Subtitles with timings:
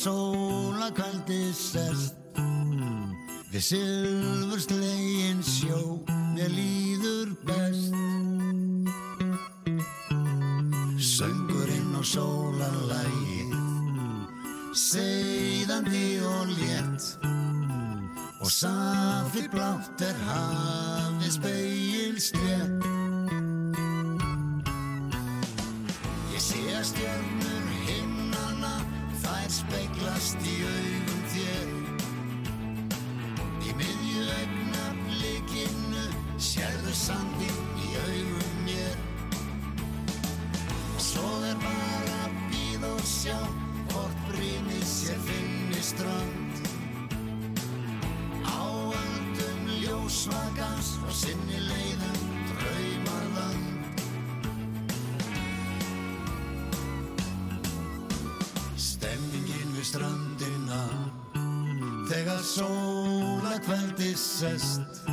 [0.00, 2.38] Þegar sóla kvældi sest
[3.52, 5.80] Við silfurslegin sjó
[6.32, 7.92] Mér líður best.
[11.04, 13.52] Söngurinn og sólarlægið
[14.72, 17.10] Seiðandi og létt.
[18.40, 22.90] Og safi blátt er hafið speil slétt.
[26.32, 27.49] Ég sé að þær
[30.30, 31.70] speiklast í augum þér.
[33.66, 36.04] Í miðju augna blikinu
[36.38, 37.69] sérðu sandinn
[62.10, 65.04] Þegar sóla kvældi sest.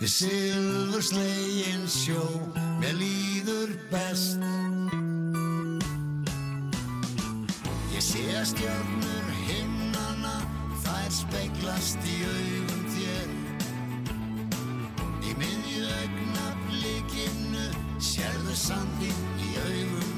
[0.00, 2.24] Við silfur slegin sjó
[2.80, 4.42] Mér líður best.
[7.94, 10.34] Ég sé að stjörnur himnana
[10.82, 13.32] Þær speiklast í augum þér.
[15.22, 17.70] Í miðju augna blikinu
[18.02, 20.15] Sérðu sandinn í augum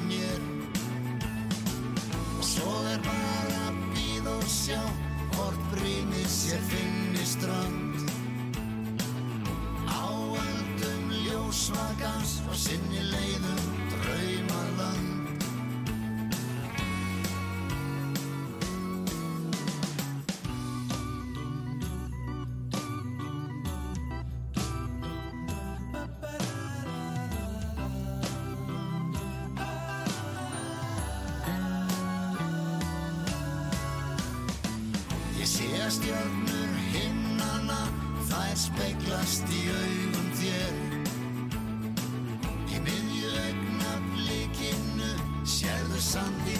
[6.49, 8.11] sér finni strand.
[9.85, 13.38] Áöldum ljósvagans Og sinni leiðum
[46.09, 46.58] sérðu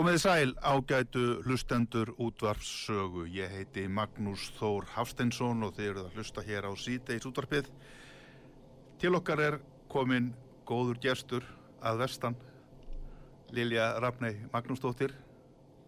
[0.00, 3.26] Komiði sæl ágætu hlustendur útvarpssögu.
[3.28, 7.68] Ég heiti Magnús Þór Hafsteinsson og þið eruð að hlusta hér á síðdeis útvarpið.
[8.96, 9.58] Til okkar er
[9.92, 10.30] komin
[10.64, 11.44] góður gestur
[11.84, 12.38] að vestan,
[13.52, 15.12] Lilja Rafnei Magnúsdóttir,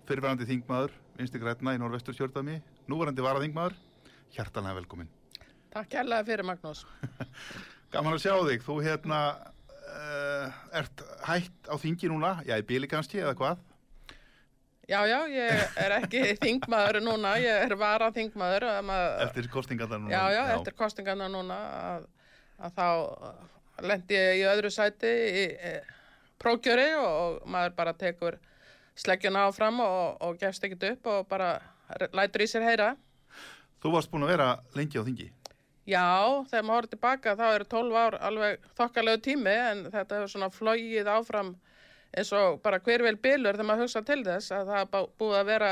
[0.04, 2.60] fyrirverandi þingmaður, vinsti grætna í norvestur kjördami,
[2.92, 3.80] núverandi varaþingmaður,
[4.36, 5.08] hjartanlega velkomin.
[5.72, 6.84] Takk kærlega fyrir Magnús.
[7.96, 12.92] Gaman að sjá þig, þú hérna uh, ert hætt á þingi núna, já í bíli
[12.92, 13.68] kannski eða hvað?
[14.90, 18.66] Já, já, ég er ekki þingmaður núna, ég er vara þingmaður.
[19.28, 20.12] Eftir kostingarna núna?
[20.14, 21.58] Já, já, eftir kostingarna núna
[21.92, 22.08] að,
[22.58, 22.88] að þá
[23.86, 25.74] lendi ég í öðru sæti í, í
[26.42, 28.40] prókjöri og maður bara tekur
[28.98, 31.54] sleggjuna áfram og, og gefst ekkert upp og bara
[32.12, 32.90] lætur í sér heyra.
[33.82, 35.30] Þú varst búin að vera lengi á þingi?
[35.88, 36.06] Já,
[36.50, 40.50] þegar maður horfður tilbaka þá eru 12 ár alveg þokkalegu tími en þetta hefur svona
[40.54, 41.56] flógið áfram
[42.16, 45.46] eins og bara hver vel bylur þegar maður hugsa til þess að það búið að
[45.52, 45.70] vera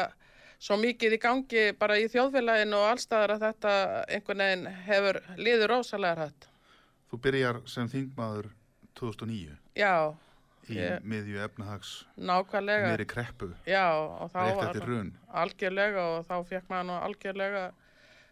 [0.61, 3.75] svo mikið í gangi bara í þjóðfélaginu og allstaðar að þetta
[4.17, 6.49] einhvern veginn hefur liður rosalega hrætt.
[7.11, 8.51] Þú byrjar sem þingmaður
[9.01, 9.95] 2009 Já.
[10.71, 12.91] í Ég- miðju efnahags Nákvæmlega.
[12.93, 14.77] meiri kreppu Já, og þá var
[15.43, 17.65] algjörlega og þá fekk maður algjörlega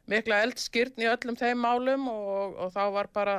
[0.08, 3.38] mikla eldskýrn í öllum þeim málum og, og þá var bara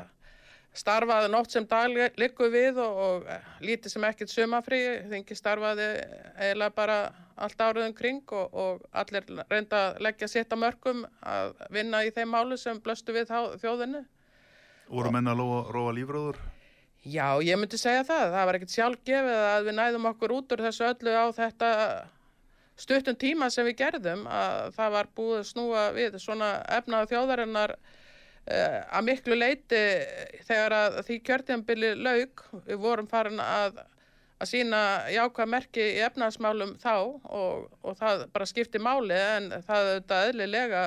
[0.79, 4.79] starfaði nótt sem dag liggur við og, og lítið sem ekkert sumafrí,
[5.11, 5.87] þingi starfaði
[6.39, 6.99] eiginlega bara
[7.39, 12.03] allt árið um kring og, og allir reynda að leggja sitt á mörgum að vinna
[12.07, 14.05] í þeim málu sem blöstu við þá, þjóðinni.
[14.89, 16.39] Voru menna að róa, róa lífröður?
[17.07, 18.33] Já, ég myndi segja það.
[18.33, 21.69] Það var ekkert sjálfgefið að við næðum okkur út úr þessu öllu á þetta
[22.79, 27.75] stuttum tíma sem við gerðum að það var búið að snúa við svona efnaða þjóðarinnar
[28.49, 29.81] að miklu leiti
[30.47, 33.81] þegar að því kjörtjambili laug, við vorum farin að,
[34.41, 34.79] að sína
[35.13, 40.83] jákvæð merki í efnaðasmálum þá og, og það bara skipti máli en það auðvitað eðlilega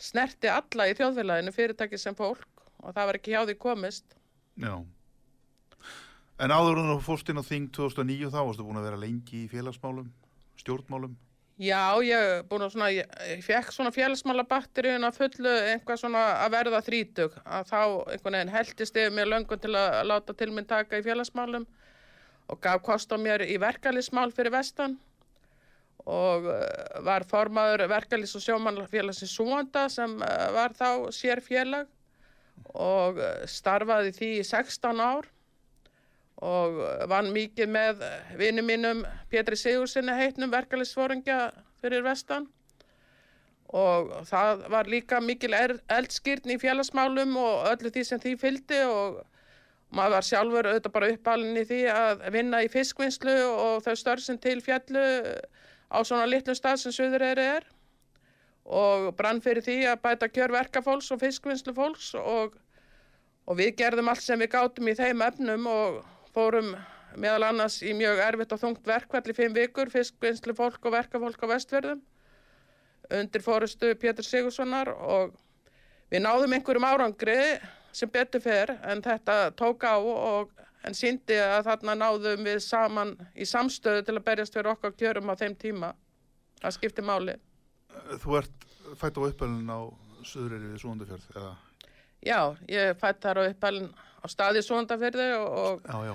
[0.00, 4.16] snerti alla í þjóðfélaginu fyrirtæki sem fólk og það var ekki hjá því komist.
[4.60, 4.78] Já.
[6.40, 9.42] En áður en þú fórst inn á þing 2009 þá varstu búin að vera lengi
[9.42, 10.06] í félagsmálum,
[10.62, 11.18] stjórnmálum.
[11.60, 16.22] Já, ég er búin að svona, ég, ég fekk svona félagsmálabatteríun að fullu einhvað svona
[16.40, 20.48] að verða þrítug að þá einhvern veginn heldist yfir mér löngun til að láta til
[20.56, 21.66] minn taka í félagsmálum
[22.48, 24.96] og gaf kost á mér í verkalismál fyrir vestan
[26.08, 26.64] og uh,
[27.04, 31.92] var formaður verkalis og sjómannfélagsins Súanda sem uh, var þá sér félag
[32.72, 35.28] og uh, starfaði því í 16 ár
[36.40, 36.78] og
[37.10, 38.04] vann mikið með
[38.40, 41.50] vinnu mínum Pétri Sigursinni heitnum verkalisfóringja
[41.82, 42.46] fyrir vestan.
[43.70, 48.80] Og það var líka mikil eldskýrn í félagsmálum og öllu því sem því fylgdi.
[48.82, 49.20] Og
[49.94, 54.24] maður var sjálfur auðvitað bara uppalinn í því að vinna í fiskvinnslu og þau störf
[54.24, 55.04] sem til fjallu
[55.90, 57.68] á svona litlum stað sem Suðureyri er.
[58.64, 62.14] Og brann fyrir því að bæta kjör verkafólks og fiskvinnslu fólks.
[62.18, 62.56] Og,
[63.46, 66.00] og við gerðum allt sem við gátum í þeim efnum og
[66.34, 66.72] fórum
[67.18, 71.42] meðal annars í mjög erfitt og þungt verkvall í fimm vikur, fiskvinnslu fólk og verkafólk
[71.42, 72.02] á vestverðum
[73.10, 75.34] undir fórustu Pétur Sigurssonar og
[76.10, 77.36] við náðum einhverjum árangri
[77.92, 80.52] sem betur fer en þetta tók á og
[80.86, 85.32] en síndi að þarna náðum við saman í samstöðu til að berjast fyrir okkar kjörum
[85.32, 85.90] á þeim tíma.
[86.60, 87.34] Það skipti máli.
[88.22, 88.68] Þú ert
[89.00, 89.80] fætt á uppælun á
[90.24, 91.28] Suðureyri við Súndafjörð?
[92.24, 93.90] Já, ég fætt þar á uppalinn
[94.20, 96.14] á staði Súndafyrði og, og Já, já.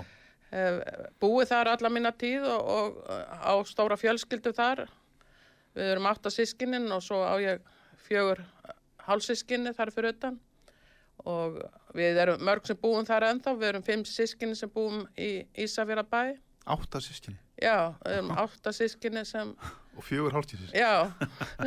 [0.52, 0.80] hef
[1.22, 3.00] búið þar alla mína tíð og, og
[3.42, 4.84] á stóra fjölskyldu þar.
[5.76, 7.60] Við erum átta sískinin og svo á ég
[8.06, 8.40] fjögur
[9.06, 10.38] hálsískinni þar fyrir utan
[11.26, 11.58] og
[11.96, 16.04] við erum mörg sem búum þar ennþá, við erum fimm sískinni sem búum í Ísafjara
[16.06, 16.36] bæ.
[16.66, 19.52] Átta sískinni Já, við erum átta sískinni sem,
[19.96, 20.74] og fjögur hálftíðsins.
[20.76, 21.08] já,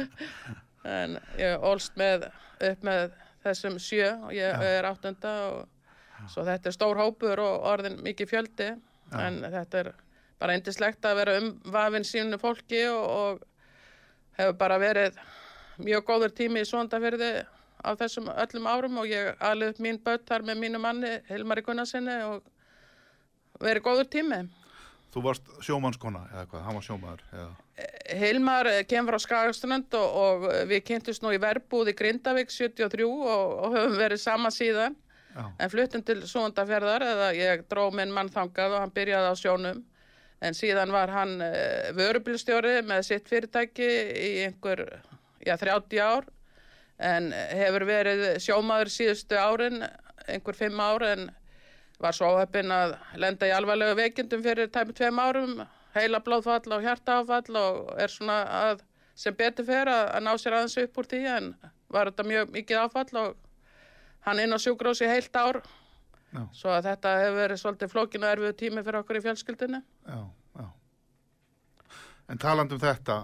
[0.99, 2.27] en ég ólst með,
[2.61, 4.61] upp með þessum sjö og ég Já.
[4.77, 5.78] er áttunda og
[6.27, 8.69] svo þetta er stór hópur og orðin mikið fjöldi,
[9.11, 9.19] Já.
[9.25, 9.91] en þetta er
[10.39, 15.17] bara eindislegt að vera umvafin sínu fólki og, og hefur bara verið
[15.79, 17.31] mjög góður tími í svondafyrði
[17.79, 21.63] á þessum öllum árum og ég alveg upp mín börn þar með mínu manni Hilmari
[21.63, 22.43] Gunnarsinni og
[23.63, 24.41] verið góður tími.
[25.09, 26.63] Þú varst sjómannskona, eða hvað?
[26.67, 27.51] Hann var sjómaður, eða?
[28.19, 33.55] Hilmar kemur frá Skagaströnd og, og við kynntust nú í verbúð í Grindavík 73 og,
[33.63, 34.97] og höfum verið sama síðan.
[35.35, 39.81] En fluttum til Súndafjörðar eða ég dró minn mann þangað og hann byrjaði á sjónum.
[40.39, 44.85] En síðan var hann uh, vörubilstjóri með sitt fyrirtæki í einhver,
[45.43, 46.29] já 30 ár.
[46.99, 49.83] En hefur verið sjómaður síðustu árin,
[50.27, 51.29] einhver fimm ár en
[51.99, 55.59] var svo áheppin að lenda í alvarlegu veikindum fyrir tæmi tveim árum,
[55.95, 58.85] heila blóðfall og hjartaáfall og er svona að
[59.19, 61.49] sem betur fer að, að ná sér aðeins upp úr því en
[61.91, 63.48] var þetta mjög mikið áfall og
[64.25, 65.61] hann inn á sjúkrós í heilt ár
[66.29, 66.43] Já.
[66.53, 69.81] svo að þetta hefur verið svolítið flókin og erfið tími fyrir okkur í fjölskyldinu.
[70.05, 70.19] Já,
[70.59, 70.67] já.
[72.29, 73.23] En taland um þetta,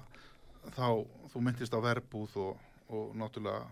[0.74, 0.88] þá
[1.34, 3.66] þú myndist á verbúð og, og náttúrulega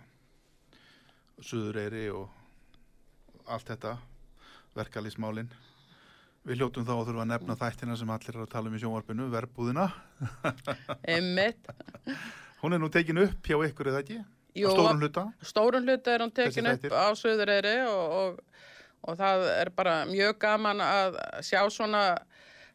[1.44, 3.96] Suðureyri og allt þetta,
[4.78, 5.50] verkalýsmálin.
[6.44, 8.82] Við hljótum þá að þurfa að nefna þættina sem allir er að tala um í
[8.84, 9.88] sjónvarpinu, verbúðina.
[11.16, 11.72] Einmitt.
[12.62, 14.20] Hún er nú tekin upp hjá ykkur eða ekki?
[14.54, 15.24] Jú, á stórum hluta?
[15.42, 18.40] Stórun hluti er hún tekin upp á Suðureyri og, og,
[19.10, 22.04] og það er bara mjög gaman að sjá svona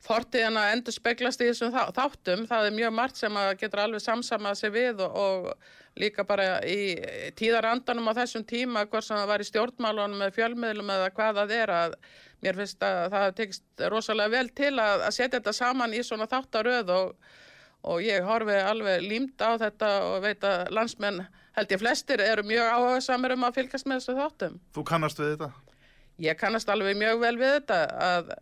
[0.03, 2.45] fortíðan að endur speglast í þessum þá- þáttum.
[2.47, 6.61] Það er mjög margt sem að getur alveg samsamað sig við og, og líka bara
[6.63, 6.95] í
[7.39, 11.55] tíðarandanum á þessum tíma, hvort sem það var í stjórnmálunum með fjölmiðlum eða hvað það
[11.57, 11.97] er að
[12.47, 16.29] mér finnst að það tekst rosalega vel til að, að setja þetta saman í svona
[16.31, 17.09] þáttaröð og,
[17.91, 21.25] og ég horfi alveg límt á þetta og veit að landsmenn
[21.59, 24.57] held ég flestir eru mjög áhugasamir um að fylgast með þessu þáttum.
[24.77, 25.51] Þú kannast við þetta?
[26.23, 28.33] Ég kannast alveg mjög vel við þetta að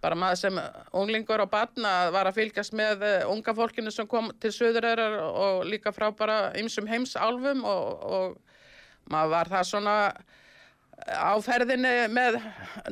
[0.00, 0.58] bara maður sem
[0.96, 5.66] unglingur og batna var að fylgjast með eh, unga fólkinu sem kom til Suðureyrar og
[5.68, 9.96] líka frá bara ymsum heimsálfum og, og maður var það svona
[11.08, 12.38] á ferðinni með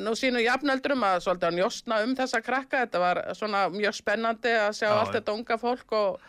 [0.00, 2.84] nú sínu jafnöldrum að svolítið að njóstna um þessa krakka.
[2.84, 6.28] Þetta var svona mjög spennandi að sjá Já, allt þetta unga fólk og,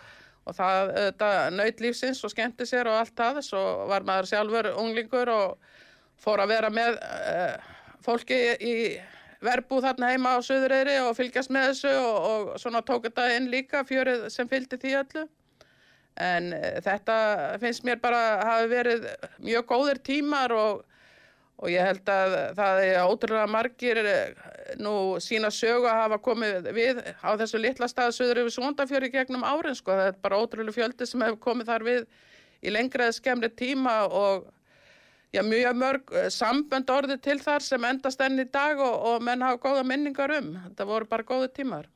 [0.50, 3.42] og það þetta, naut lífsins og skemmti sér og allt það.
[3.46, 5.72] Svo var maður sjálfur unglingur og
[6.20, 7.72] fór að vera með uh,
[8.04, 8.76] fólki í
[9.44, 13.50] verbúð þarna heima á Suðureyri og fylgjast með þessu og, og svona tók þetta inn
[13.52, 15.26] líka fjörið sem fylgdi því öllu.
[16.20, 17.16] En eh, þetta
[17.62, 19.06] finnst mér bara hafi verið
[19.46, 20.82] mjög góðir tímar og,
[21.60, 24.44] og ég held að það er ótrúlega margir eh,
[24.80, 29.44] nú sína sögu að hafa komið við á þessu litla stað Suður yfir Svondafjöri gegnum
[29.44, 29.92] árin sko.
[29.92, 32.08] Það er bara ótrúlega fjöldi sem hefur komið þar við
[32.64, 34.48] í lengra eða skemmri tíma og
[35.36, 39.26] já, mjög mörg eh, sambönd orðið til þar sem endast enn í dag og, og
[39.28, 40.54] menn hafa góða minningar um.
[40.70, 41.90] Þetta voru bara góði tímar.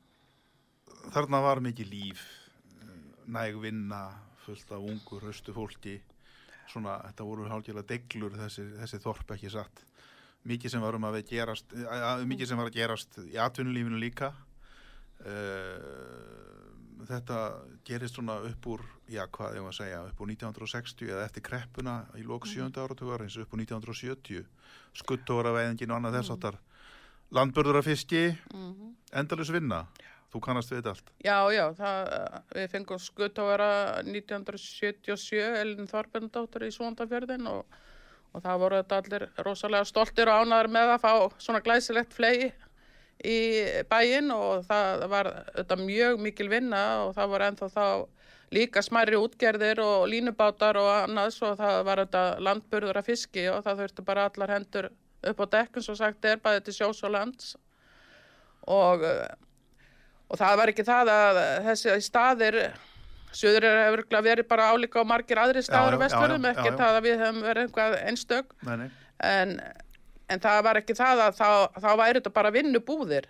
[1.14, 2.24] Þarna var mikið líf,
[2.84, 2.96] eh,
[3.32, 4.06] næg vinna,
[4.44, 6.02] fullt af ungu, raustu fólki.
[6.70, 9.84] Svona, þetta voru hálfgjörlega deglur þessi, þessi þorp ekki satt.
[10.44, 14.00] Mikið sem var um að við gerast, að, mikið sem var að gerast í atvinnulífinu
[14.00, 14.32] líka.
[15.24, 16.54] Uh,
[17.08, 17.38] þetta
[17.86, 21.44] gerist svona upp úr, já hvað ég var að segja, upp úr 1960 eða eftir
[21.44, 22.68] kreppuna í lók 7.
[22.70, 24.44] áratugar eins og upp úr 1970.
[24.96, 26.60] Skuttóra veðingin og annað þess áttar.
[27.34, 28.26] Landbörður af fiski,
[29.16, 29.84] endalus vinna.
[30.34, 31.10] Þú kannast við þetta allt.
[31.22, 32.08] Já, já, það,
[32.56, 33.68] við fengum skutt að vera
[34.02, 37.76] 1977, Elin Þorbjörndóttur í Svondafjörðin og,
[38.34, 42.50] og það voru þetta allir rosalega stoltir og ánæður með að fá svona glæsilegt flegi
[43.22, 43.38] í
[43.86, 47.86] bæinn og það var þetta mjög mikil vinna og það var ennþá þá
[48.58, 53.62] líka smæri útgerðir og línubátar og annað svo það var þetta landburður af fiski og
[53.64, 54.90] það þurfti bara allar hendur
[55.30, 57.54] upp á dekkun svo sagt er bæði til sjós og lands
[58.66, 59.06] og
[60.30, 62.60] og það var ekki það að þessi staðir
[63.34, 66.10] Suður er verið bara álíka á margir aðri staður á já,
[66.52, 66.76] ekki já, já.
[66.78, 68.90] það að við hefum verið einhvað einstök Nei, nei.
[69.26, 69.56] en,
[70.30, 71.48] en það var ekki það að þá,
[71.82, 73.26] þá væri þetta bara vinnubúðir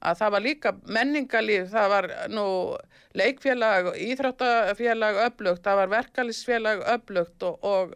[0.00, 2.46] að það var líka menningalíf, það var nú
[3.16, 7.94] leikfélag, íþróttafélag öflugt, það var verkalýsfélag öflugt og, og,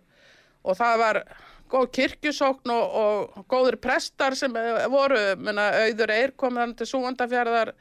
[0.64, 1.20] og það var
[1.72, 4.52] góð kirkjusókn og, og góður prestar sem
[4.92, 7.72] voru, menna, auður eir kom þannig til súvandafjörðar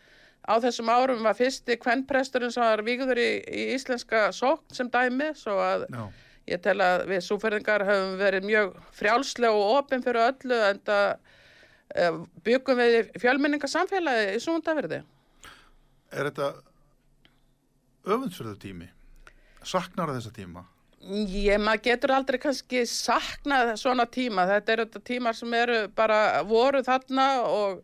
[0.43, 5.31] á þessum árum var fyrsti kvennpresturinn sem var vígður í, í íslenska sókn sem dæmi,
[5.39, 6.03] svo að Já.
[6.49, 11.05] Ég tel að við súferðingar höfum verið mjög frjálslega og opinn fyrir öllu en það
[12.03, 14.99] uh, byggum við fjölmenningarsamfélagi í súndaverði.
[16.11, 16.49] Er þetta
[18.03, 18.89] öfundsverðu tími?
[19.63, 20.65] Saknar þessa tíma?
[21.03, 24.43] Ég, maður getur aldrei kannski saknað svona tíma.
[24.51, 27.79] Þetta eru þetta tímar sem eru bara voru þarna og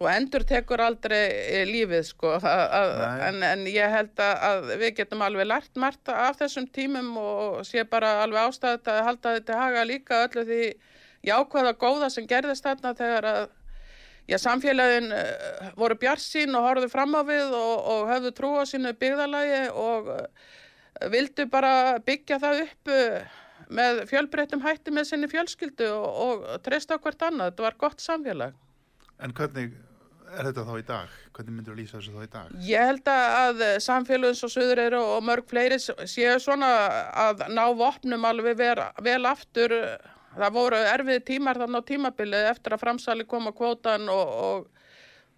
[0.00, 2.32] þú endur tekur aldrei eh, lífið sko.
[3.28, 7.84] En, en ég held að, við getum alveg lært margt af þessum tímum og sé
[7.84, 10.62] bara alveg ástæðið að halda þetta haga líka öllu því
[11.28, 13.42] jákvæða góða sem gerðist þarna þegar að
[14.30, 18.62] Já, samfélagin uh, voru bjarsín og horfðu fram á við og, og höfðu trú á
[18.68, 21.72] sínu byggðalagi og uh, vildu bara
[22.06, 22.92] byggja það upp
[23.74, 27.50] með fjölbreyttum hætti með sinni fjölskyldu og, og treysta hvert annað.
[27.50, 28.54] Þetta var gott samfélag.
[29.18, 29.74] En hvernig
[30.38, 31.14] er þetta þá í dag?
[31.36, 32.54] Hvernig myndir þú lýsa þessu þá í dag?
[32.66, 36.70] Ég held að samfélagin svo söður eru og mörg fleiri séu svona
[37.26, 39.74] að ná vopnum alveg vera, vel aftur.
[40.36, 44.68] Það voru erfiði tímar þannig á tímabilið eftir að framsali kom á kvótan og, og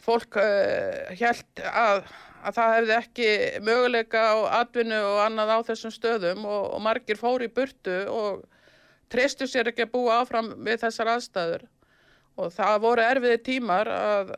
[0.02, 2.02] fólk uh, held að,
[2.42, 3.28] að það hefði ekki
[3.64, 8.42] möguleika á atvinnu og annað á þessum stöðum og, og margir fóru í burtu og
[9.12, 11.66] treystu sér ekki að búa áfram við þessar aðstæður.
[12.40, 14.32] Og það voru erfiði tímar að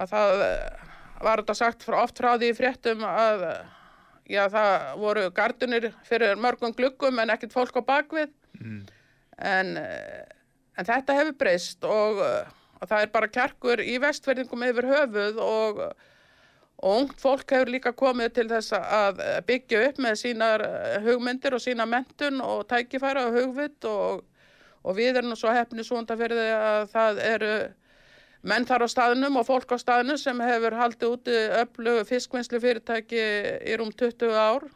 [0.00, 0.90] að það eh,
[1.24, 3.44] var þetta sagt oft frá því fréttum að
[4.28, 8.84] já, það voru gardunir fyrir mörgum gluggum en ekkert fólk á bakvið Mm.
[9.42, 10.22] en, eh,
[10.78, 12.44] en þetta hefur breyst og, eh,
[12.80, 15.80] og það er bara kjarkur í vestverðingum yfir höfuð og,
[16.78, 21.58] og ungt fólk hefur líka komið til þess að byggja upp með sínar eh, hugmyndir
[21.58, 24.22] og sína mentun og tækifæra og hugvitt og,
[24.84, 27.52] og við erum svo hefni svona fyrir því að það eru
[28.44, 33.22] menn þar á staðnum og fólk á staðnum sem hefur haldið úti öflugu fiskvinnslu fyrirtæki
[33.64, 34.66] í rúm 20 ár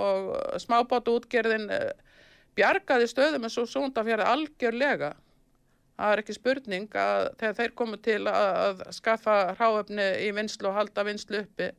[0.00, 0.30] og
[0.62, 1.90] smábátu útgerðin eh,
[2.56, 5.12] bjargaði stöðum eins og súndafjörði algjörlega.
[6.00, 10.70] Það er ekki spurning að þegar þeir komu til að, að skaffa ráöfni í vinslu
[10.70, 11.70] og halda vinslu uppi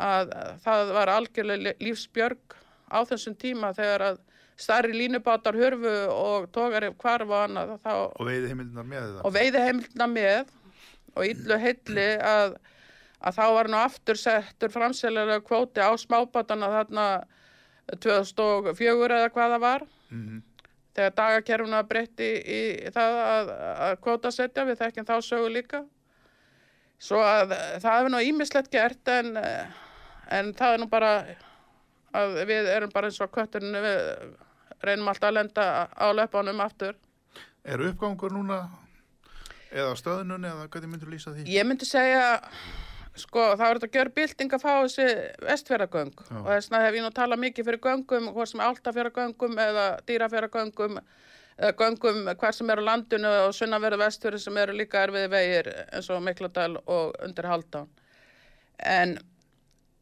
[0.00, 2.58] að það var algjörlega lífsbjörg
[2.94, 4.20] á þessum tíma þegar að
[4.60, 7.94] starri línubátar hörfu og tógari hvarf og annað þá
[9.24, 10.52] Og veiði heimildina með
[11.16, 12.54] og illu heilli að,
[13.18, 17.08] að þá var nú aftur settur framsælega kvóti á smábátana þarna
[17.98, 19.88] 2004 eða hvað það var.
[20.12, 20.42] Mm
[20.96, 23.52] þegar dagakerfuna breytti í, í það að,
[23.86, 25.84] að kvóta setja við þekkjum þá sögu líka.
[27.00, 29.32] Svo að það hefur nú ímislegt gert en,
[30.28, 31.12] en það er nú bara
[32.16, 34.00] að við erum bara eins og kötturinn við
[34.84, 36.96] reynum alltaf að lenda á löpunum aftur
[37.64, 38.62] Er uppgangur núna
[39.70, 41.44] Eða á stöðnun eða hvernig myndur lýsa því?
[41.46, 42.40] Ég myndi segja,
[43.14, 45.06] sko, það verður að gera bylting að fá þessi
[45.46, 46.38] vestfjörðagöng Já.
[46.40, 50.98] og þess vegna hef ég nú talað mikið fyrir göngum, hvort sem altafjörðagöngum eða dýrafjörðagöngum
[51.60, 55.70] eða göngum hver sem er á landinu og sunnanverðu vestfjörðu sem eru líka erfiði vegir
[55.86, 57.86] eins og Mikladal og undir Haldán.
[58.80, 59.18] En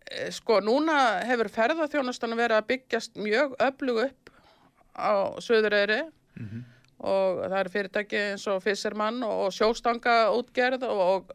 [0.08, 4.32] eh, sko, núna hefur ferðarþjónustan verið að byggjast mjög öflug upp
[4.98, 6.02] á Suðureyri.
[6.98, 11.30] Og það eru fyrirtæki eins og Fissermann og sjóstanga útgerð og,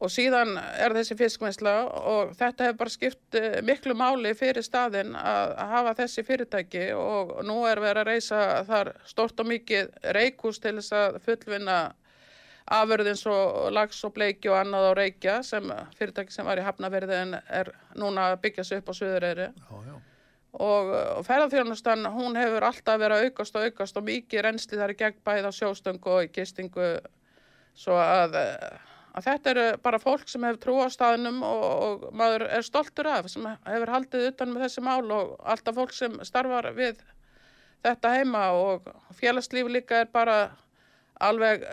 [0.00, 1.74] og síðan er þessi fiskvinnsla.
[2.12, 6.86] Og þetta hefur bara skipt eh, miklu máli fyrir staðinn að að hafa þessi fyrirtæki.
[6.96, 11.78] Og nú er verið að reysa þar stort og mikið reikús til þess að fullvinna
[12.64, 15.68] afurðins og lags og bleiki og annað á reykja sem
[15.98, 19.52] fyrirtæki sem var í Hafnaverði en er núna að byggja sig upp á Suðureyri.
[19.52, 19.96] Já, já.
[20.62, 20.94] Og,
[21.26, 25.22] ferðarþjónustan hún hefur alltaf verið að aukast og aukast og mikið reynsli þar í gegn
[25.26, 26.90] bæði á sjóstöngu og í gistingu
[27.74, 28.78] svo að, eh,
[29.14, 33.10] að þetta eru bara fólk sem hefur trú á staðnum og, og maður er stoltur
[33.10, 37.02] af sem hefur haldið utan með þessi mál og alltaf fólk sem starfar við
[37.84, 40.38] þetta heima og félagslíf líka er bara
[41.20, 41.64] alveg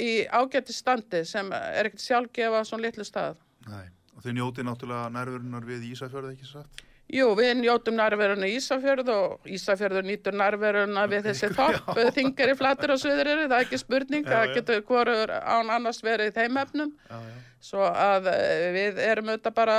[0.00, 3.40] í ágæti standi sem er ekkert sjálfgefa á svona litlu stað.
[3.68, 3.86] Nei.
[4.16, 6.82] Og þau njóti náttúrulega nærverunar við Ísafjörði, ekki satt?
[7.10, 12.94] Jú, við njótum nærveruna í Ísafjörð og Ísafjörður nýtur nærveruna við þessi þorp, þingari flatur
[12.94, 16.60] og suðuriri, það er ekki spurning, Já, það getur hvorur án annars verið í þeim
[16.62, 17.40] efnum, Já, já.
[17.70, 19.78] svo að eh, við erum auðvitað bara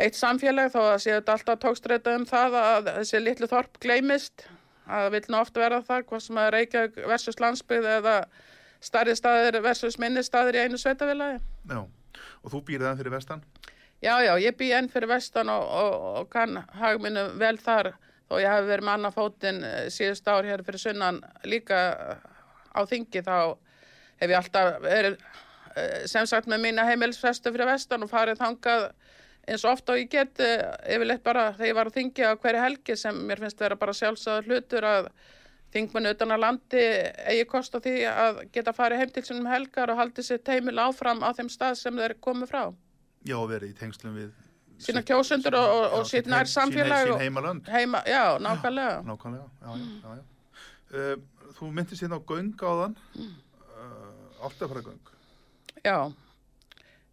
[0.00, 4.46] eitt samfélag þó að séu þetta alltaf tókstreita um það að þessi litlu þorp gleymist,
[4.88, 8.16] að það vil nú oft vera það, hvað sem að Reykjavík versus landsbyggð eða
[8.82, 11.42] stærri staðir versus minni staðir í einu sveitafélagi.
[11.68, 11.82] Já.
[12.42, 13.44] Og þú býrði það fyrir vestan?
[14.02, 17.92] Já, já, ég bý enn fyrir vestan og, og, og kann hagminu vel þar
[18.26, 22.24] þó ég hef verið með annað fótinn eh, síðust ár hér fyrir sunnan líka eh,
[22.74, 23.36] á þingi þá
[24.18, 28.90] hef ég alltaf verið eh, sem sagt með mína heimilisfestu fyrir vestan og farið þangað
[29.46, 32.66] eins og ofta og ég get yfirleitt bara þegar ég var á þingi á hverju
[32.66, 35.12] helgi sem mér finnst vera bara sjálfsagður hlutur að
[35.74, 36.88] þingmenn utan að landi
[37.22, 40.80] eigi kost á því að geta farið heim til sinum helgar og haldið sér teimil
[40.82, 42.72] áfram á þeim stað sem þeir komu frá
[43.24, 44.30] Já, verið í tengslum við...
[44.82, 47.68] sína kjósendur og, og, og Já, nær heim- samfélag Sín, og sín heimalönd.
[47.70, 50.24] heima, já, nákvæmlega Nákvæmlega, já, já, já, já.
[50.92, 55.00] Uh, þú myndist hérna á göng áðan, uh, áltafæra göng.
[55.84, 56.12] já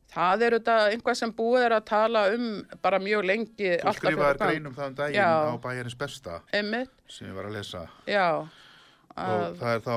[0.10, 2.46] það er þetta einhvað sem búið er að tala um
[2.82, 4.50] bara mjög lengi Þú alltaf skrifaðir fyrir gang.
[4.50, 5.30] grein um það um daginn Já.
[5.54, 8.50] á bæjarins besta einmitt, sem ég var að lesa já og
[9.16, 9.96] að, það er þá,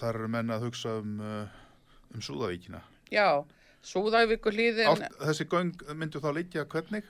[0.00, 2.80] það eru menn að hugsa um, uh, um Súðavíkina.
[3.12, 3.28] já,
[3.82, 7.06] Súðavíkur hlýðin þessi göng myndu þá leikja hvernig,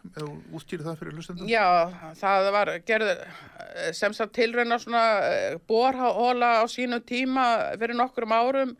[0.57, 1.51] útskýrir það fyrir hlustendum?
[1.51, 7.45] Já, það var gerð eh, sem sagt tilrauna svona eh, borhóla á sínu tíma
[7.77, 8.75] fyrir nokkrum árum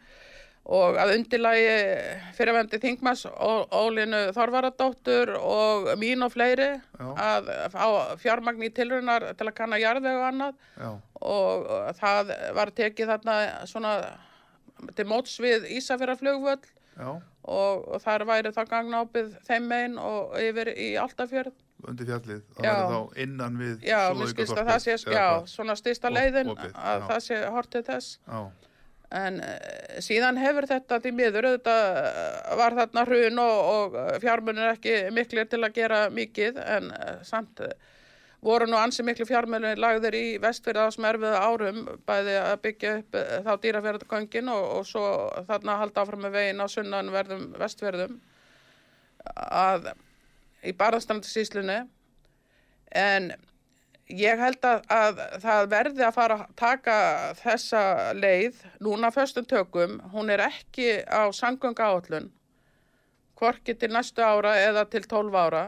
[0.63, 1.77] og að undirlægi
[2.39, 7.09] fyrirvendi Þingmas Ólinu Þorvaradóttur og mín og fleiri Já.
[7.13, 7.87] að fá
[8.23, 10.93] fjármagn í tilraunar til að kanna jarðveg og annað Já,
[11.29, 13.97] og það var tekið þarna svona
[14.97, 17.23] til móts við Ísafjörðarflugvöll já, og,
[17.89, 21.55] og þar væri það gangnápið þeim megin og yfir í Altafjörð
[21.89, 22.43] undir fjallið.
[22.55, 26.15] Það verður þá innan við Já, mér skilst að það sé, já, svona styrsta Op-
[26.15, 27.07] leiðin opið, að já.
[27.09, 28.13] það sé hortið þess.
[28.29, 28.43] Já,
[29.13, 31.75] En uh, síðan hefur þetta því miður, þetta
[32.57, 37.61] var þarna hrun og, og fjármunir ekki miklir til að gera mikið, en uh, samt
[38.43, 43.19] voru nú ansi miklu fjármunir lagðir í vestfyrða á smerfiða árum, bæði að byggja upp
[43.19, 45.07] uh, þá dýrafjörðagöngin og, og svo
[45.49, 48.19] þarna halda áfram með veginn á sunnanverðum vestfjörðum
[49.23, 49.93] að
[50.67, 51.79] í barðastrandasíslunni
[52.99, 53.33] en
[54.13, 56.97] ég held að, að það verði að fara að taka
[57.41, 57.83] þessa
[58.19, 62.31] leið núna föstum tökum, hún er ekki á sangönga áallun
[63.39, 65.63] hvorki til næstu ára eða til 12 ára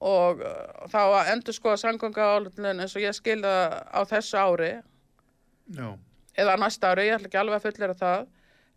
[0.00, 3.54] og uh, þá að endur skoða sangönga áallun eins og ég skilða
[3.92, 4.74] á þessu ári.
[5.76, 5.88] Já,
[6.40, 8.28] eða næsta ári, ég ætla ekki alveg að fullera það.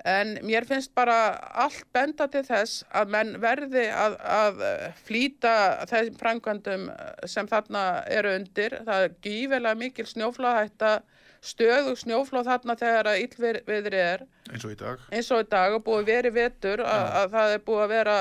[0.03, 1.15] En mér finnst bara
[1.63, 4.63] allt benda til þess að menn verði að, að
[5.05, 5.53] flýta
[5.87, 6.89] þeim framkvæmdum
[7.29, 8.75] sem þarna eru undir.
[8.83, 10.91] Það er gífilega mikil snjóflóðhætta,
[11.39, 14.25] stöðug snjóflóð þarna þegar að illviðri er.
[14.51, 15.07] Eins og í dag.
[15.07, 18.17] eins og í dag og búið verið vetur að, að það er búið að vera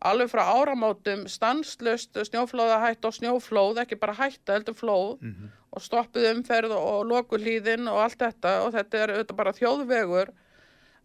[0.00, 5.50] alveg frá áramótum stanslust snjóflóðahætt og snjóflóð, ekki bara hætta heldur flóð Mhm.
[5.72, 9.52] og stoppuð umferð og, og loku hlýðin og allt þetta og þetta er auðvitað bara
[9.52, 10.32] þjóðvegur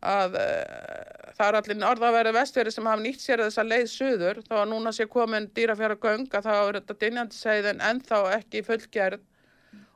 [0.06, 4.56] að uh, það er allir norðaverði vestfjörði sem hafa nýtt sér þessa leið suður þá
[4.62, 9.24] að núna sé komin dýrafjara göng að þá er þetta dynjandi segðin ennþá ekki fullgerð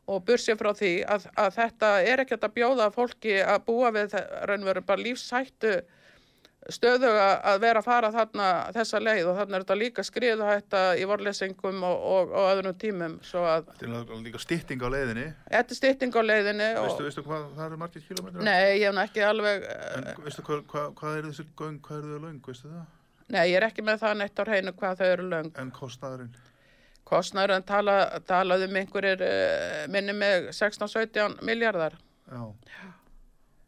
[0.10, 4.16] og bursið frá því að, að þetta er ekkert að bjóða fólki að búa við
[4.50, 5.76] raunveru bara lífshættu
[6.70, 11.06] stöðu að vera að fara þarna þessa leið og þarna er þetta líka skriðuhætta í
[11.08, 15.24] vorlesingum og, og, og öðrum tímum að Þetta er líka stytting á leiðinni.
[15.48, 18.44] þetta er stytting á leiðinni og, Veistu, veistu hvað það eru margir kilómetrar?
[18.44, 22.12] nei, ég hef ekki alveg En veistu hvað, hvað, hvað er þessi göng, hvað eru
[22.20, 22.86] þau löng, veistu það?
[23.30, 26.36] nei, ég er ekki með það neitt á hreinu hvað þau eru löng En kostnaðurinn?
[27.10, 27.94] kostnæður en tala,
[28.30, 31.96] talaði um einhverjir uh, minni með 16-17 miljardar
[32.30, 32.44] Já.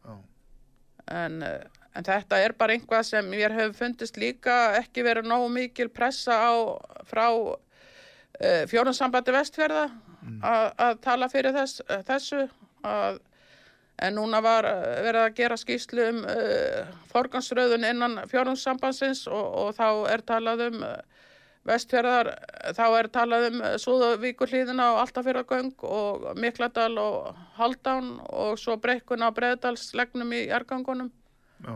[0.06, 0.18] Já.
[1.10, 5.50] en, uh, en þetta er bara einhvað sem mér hefur fundist líka ekki verið nógu
[5.52, 6.54] mikil pressa á
[7.10, 9.90] frá uh, fjórunsambandi vestfjörða
[10.46, 12.46] að að tala fyrir þess, þessu
[12.88, 13.20] að,
[14.02, 19.74] en núna var uh, verið að gera skýslu um uh, forgansröðun innan fjórunsambandsins og, og
[19.76, 20.84] þá er talað um
[21.68, 22.32] vestfjörðar,
[22.74, 29.30] þá er talað um Súðavíkurhlíðina og Altafjörðagöng og Mikladal og Haldán og svo brekkun á
[29.30, 31.12] Breiðdalslegnum í jargangunum
[31.66, 31.76] Já.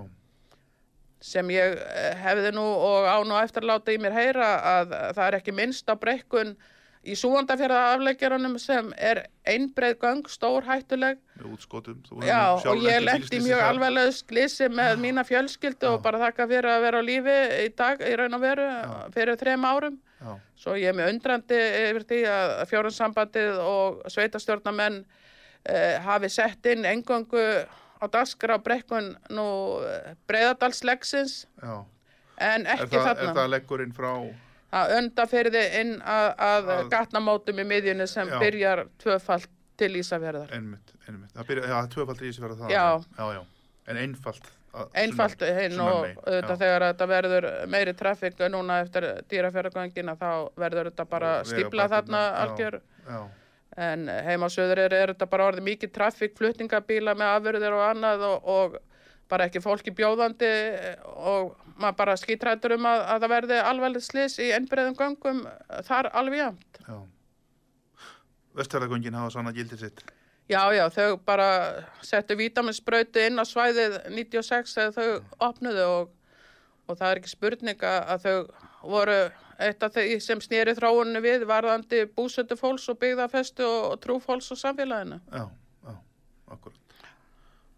[1.26, 4.96] sem ég eh, hefði nú og á nú eftir að láta í mér heyra að
[5.18, 6.56] það er ekki minnst á brekkun
[7.06, 12.00] í súandafjörða afleggjaranum sem er einbreið göng, stór hættuleg Með útskotum.
[12.24, 16.86] Já, og ég bílslysi mjög alveglega slisi með mína fjölskyldu og bara þakka fyrir að
[16.86, 18.68] vera á lífi í dag í raun og veru
[19.14, 19.98] fyrir þrem árum.
[20.22, 20.32] Já.
[20.58, 26.88] Svo ég er með undrandi yfir því að fjórumsambandið og sveitastjórnamenn eh, hafi sett inn
[26.88, 27.44] engöngu
[28.06, 29.48] á daskra brekkun nú
[30.30, 33.34] breyðadalslegsins en Er ekki það, er þarna.
[33.40, 34.12] það leggurinn frá...
[34.76, 38.40] Það undaferði inn að, að Að- gatnamótum í miðjunni sem Já.
[38.42, 40.52] byrjar tvöfalt til Ísafjörðar.
[40.56, 41.32] Einmitt, einmitt.
[41.36, 42.74] Það byrja, já, tvöfald í þessi verða það.
[42.74, 42.86] Já.
[43.20, 43.42] Já, já.
[43.88, 44.52] En einfalt.
[45.00, 50.28] Einfalt hinn og auðvitað þegar þetta verður meiri trafík núna eftir dýrafjörðagöngina þá
[50.60, 52.42] verður þetta bara stípla þarna vegabæturnar, já.
[52.44, 52.80] algjör.
[53.08, 53.20] Já.
[53.76, 57.84] En heima á söður er, er þetta bara orðið mikið trafík, flutningabíla með afurðir og
[57.90, 58.78] annað og, og
[59.32, 60.52] bara ekki fólki bjóðandi
[61.04, 65.42] og maður bara skítrættur um að, að það verði alvarleg slis í ennbreiðum göngum
[65.88, 66.80] þar alveg jafnt.
[66.86, 66.98] Já.
[68.56, 70.06] Vestfjörðagöngin hafa sanna gildi sitt.
[70.48, 71.48] Já, já, þau bara
[72.06, 76.12] settu vítaminsbrauti inn á svæðið 96 þegar þau opnuðu og,
[76.86, 78.36] og það er ekki spurning að þau
[78.86, 79.18] voru
[79.60, 84.18] eitt af því sem snýri þróunni við varðandi búsötu fólks og byggðafestu og, og trú
[84.24, 85.20] fólks og samfélaginu.
[85.32, 85.46] Já,
[85.86, 85.94] já,
[86.52, 86.82] akkurat.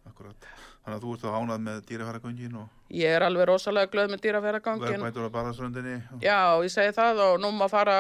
[0.08, 0.48] Akkurat.
[0.88, 4.22] Þannig að þú ert þá ánað með dýrafjörðagöngin og Ég er alveg rosalega glöð með
[4.24, 4.88] dýrafæragangin.
[5.02, 5.96] verðbætur á barðaströndinni.
[6.14, 7.98] og- Já, ég segi það og nú maður fara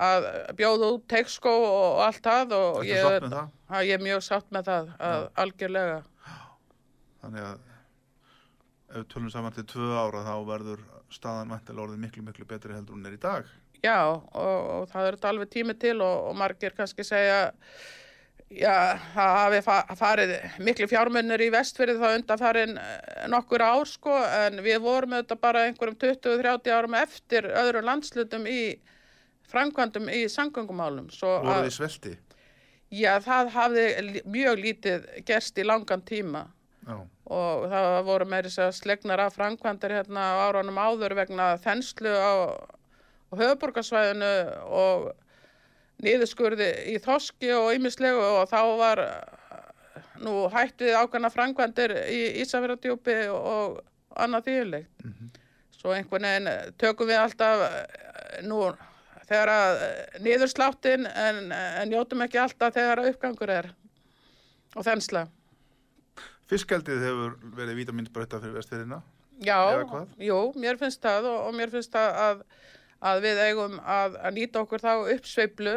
[0.00, 3.48] að bjóða út teikskó og allt það og ég, það?
[3.70, 6.02] að ég er mjög sátt með það, að, algjörlega.
[7.22, 7.58] Þannig að
[8.90, 12.96] ef tölum saman til tvö ára þá verður staðan vantilega orðið miklu, miklu betri heldur
[12.96, 13.48] hún er í dag.
[13.80, 17.40] Já, og, og það er þetta alveg tími til og, og margir kannski segja
[18.50, 20.34] já, það hafi fa farið
[20.66, 22.80] miklu fjármunir í vestfyrir þá undan farin
[23.32, 28.62] nokkur ár sko, en við vorum auðvitað bara einhverjum 20-30 árum eftir öðrum landslutum í
[29.50, 31.08] framkvæmdum í sangöngumálum.
[31.14, 32.16] Svo Voruð þið svelti?
[32.90, 33.84] já, það hafði
[34.26, 36.48] mjög lítið gerst í langan tíma
[36.90, 36.98] Já,
[37.30, 42.32] og það voru meiri sér slegnar af framkvæmdir hérna á áranum áður vegna þenslu á,
[43.30, 44.30] á höfuborgarsvæðinu
[44.66, 45.10] og
[46.02, 52.20] niðurskurði í þoski og ýmislegu og þá var eh, nú hætt við ákvæmna framkvæmdir í
[52.42, 53.80] Ísafjörðardjúpi og
[54.18, 55.08] annað þýðilegt.
[55.80, 58.64] Svo einhvern veginn tökum við alltaf eh, nú
[59.28, 63.70] þegar að eh, niðursláttin en, en njótum ekki alltaf þegar að uppgangur er
[64.74, 65.28] og þensla.
[66.50, 69.00] Fiskaldið hefur verið vítaminsbreyta fyrir vestfjörðina.
[69.40, 69.58] Já,
[70.20, 72.40] jú, mér finnst það og, og mér finnst það að,
[73.10, 75.76] að við eigum að, að nýta okkur þá uppsveiflu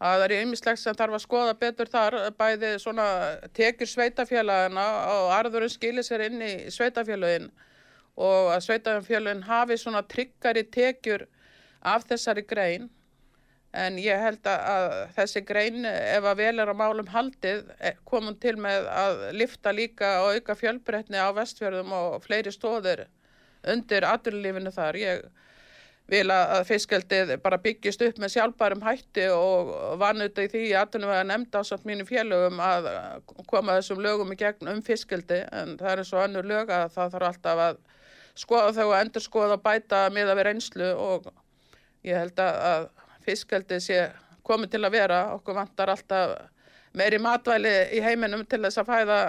[0.00, 3.08] að það er ymmislegt sem þarf að skoða betur þar, bæði svona
[3.56, 7.50] tekjur sveitafélagina og arðurinn skilir sér inn í sveitafélagin
[8.20, 11.26] og að sveitafélagin hafi svona tryggari tekjur
[11.80, 12.88] af þessari grein
[13.76, 18.34] en ég held að, þessi grein ef að vel er á málum haldið eh, komum
[18.42, 23.06] til með að lifta líka og auka fjölbreytni á vestfjörðum og fleiri stóðir
[23.70, 24.98] undir aturlífinu þar.
[24.98, 25.22] Ég
[26.10, 30.88] vil að fiskeldið bara byggist upp með sjálfbærum hætti og vann út í því að
[30.88, 32.90] aturlífinu að nefnda ásett mínu félögum að
[33.46, 36.88] koma þessum lögum í gegn um fiskeldi en það er eins og önnur lög að
[36.96, 37.80] það þarf alltaf að
[38.40, 41.30] skoða þau og endur skoða bæta miða við reynslu og
[42.06, 42.88] ég held að,
[43.20, 44.00] að fiskeldið sé
[44.46, 45.20] komið til að vera.
[45.36, 46.36] Okkur vantar alltaf
[46.96, 49.20] meiri matvæli í heiminum til þess að fæða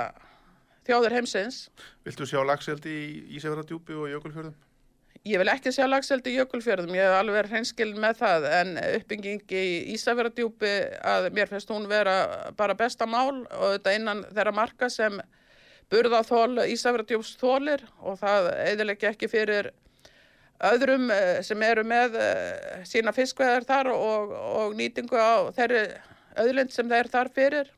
[0.87, 1.63] þjóður heimsins.
[2.05, 4.55] Viltu sjá lagseldi í Ísafjörðardjúpi og Jökulfjörðum?
[5.21, 8.71] Ég vil ekki sjá lagseldi í jökulfjörðum, ég hef alveg verið hreinskilin með það en
[8.81, 10.71] uppbygging í Ísafjörðardjúpi
[11.11, 12.15] að mér finnst hún vera
[12.57, 15.19] bara besta mál og þetta innan þeirra marka sem
[15.93, 19.69] burðaþól Ísafjörðardjúps þólir og það eðilegja ekki fyrir
[20.69, 25.85] öðrum eh, sem eru með eh, sína fiskveðar þar og, og nýtingu á þeirri
[26.41, 27.71] öðlind sem þeir þar fyrir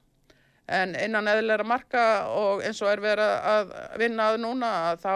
[0.68, 5.16] en innan eðilegra marka og eins og er verið að vinna að núna að þá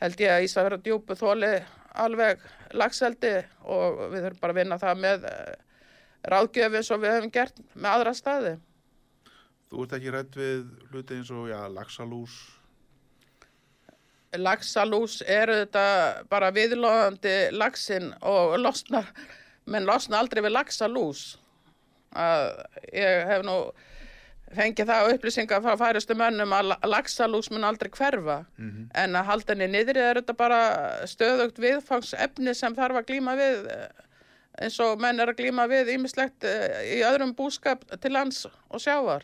[0.00, 1.52] held ég að Ísafjörða djúpu þóli
[2.00, 2.42] alveg
[2.76, 3.34] lagseldi
[3.66, 5.54] og við þurfum bara að vinna það með eh,
[6.32, 8.54] ráðgjöf eins og við höfum gert með aðra staði.
[9.70, 12.36] Þú ert ekki rætt við hluti eins og, já, laxalús,
[14.38, 15.84] Laxalús eru þetta
[16.30, 19.08] bara viðlóðandi laxin og losnar,
[19.66, 21.22] menn losna aldrei við laxalús.
[22.14, 22.44] Að
[22.94, 23.56] ég hef nú
[24.54, 28.38] fengið það upplýsingar frá færistu mönnum að la- laxalús mun aldrei hverfa
[28.98, 30.60] en að halda henni niðri er þetta bara
[31.06, 33.86] stöðugt viðfangsefni sem þarf að glíma við eh,
[34.62, 39.22] eins og menn er að glíma við ímislegt í öðrum búskap til lands og sjávar.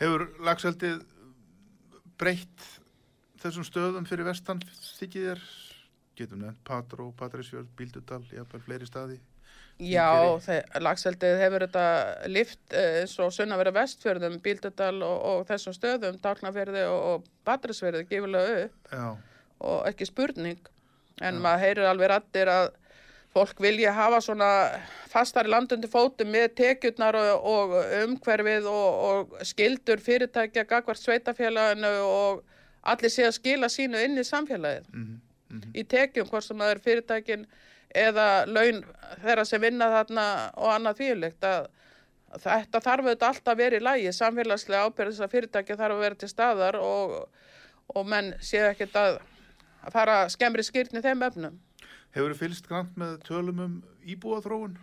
[0.00, 1.00] Hefur lagseldið
[2.20, 2.68] breytt
[3.42, 4.62] þessum stöðum fyrir vestan
[4.98, 5.44] þykir þér?
[6.18, 9.18] Getum nefnt Patró, Patrísfjörð, Bíldudal, jafnvel fleiri staði.
[9.82, 10.38] Já,
[10.78, 11.84] lagseldið hefur þetta
[12.30, 17.30] lift eh, eins og sunna verið vestfjörðum, Bíldudal og, og þessum stöðum, Dálknafjörði og, og
[17.48, 19.06] Patrísfjörði gefilega upp Já,
[19.64, 20.60] og ekki spurning.
[21.22, 22.70] En maður heyrir alveg rættir að
[23.32, 24.48] fólk vilja hafa svona
[25.10, 32.42] fastari landundi fótum með tekjurnar og, og umhverfið og, og skildur fyrirtækja gagvart sveitafélaginu og
[32.82, 36.82] allir sé að skila sínu inn í samfélagið mhm, í tekjum hvort sem það er
[36.86, 37.46] fyrirtækin
[38.02, 38.82] eða laun
[39.22, 41.68] þeirra sem vinna þarna og annað þvíulegt að
[42.40, 46.20] þetta þarf auðvitað alltaf að vera í lægi samfélagslega ábyrðis að fyrirtæki þarf að vera
[46.22, 47.18] til staðar og,
[47.92, 49.18] og menn séu ekkert að,
[49.84, 51.58] að fara skemmri skýrni þeim efnum.
[52.16, 53.76] hefur fylgst grannt með tölum um
[54.08, 54.78] íbúaþróun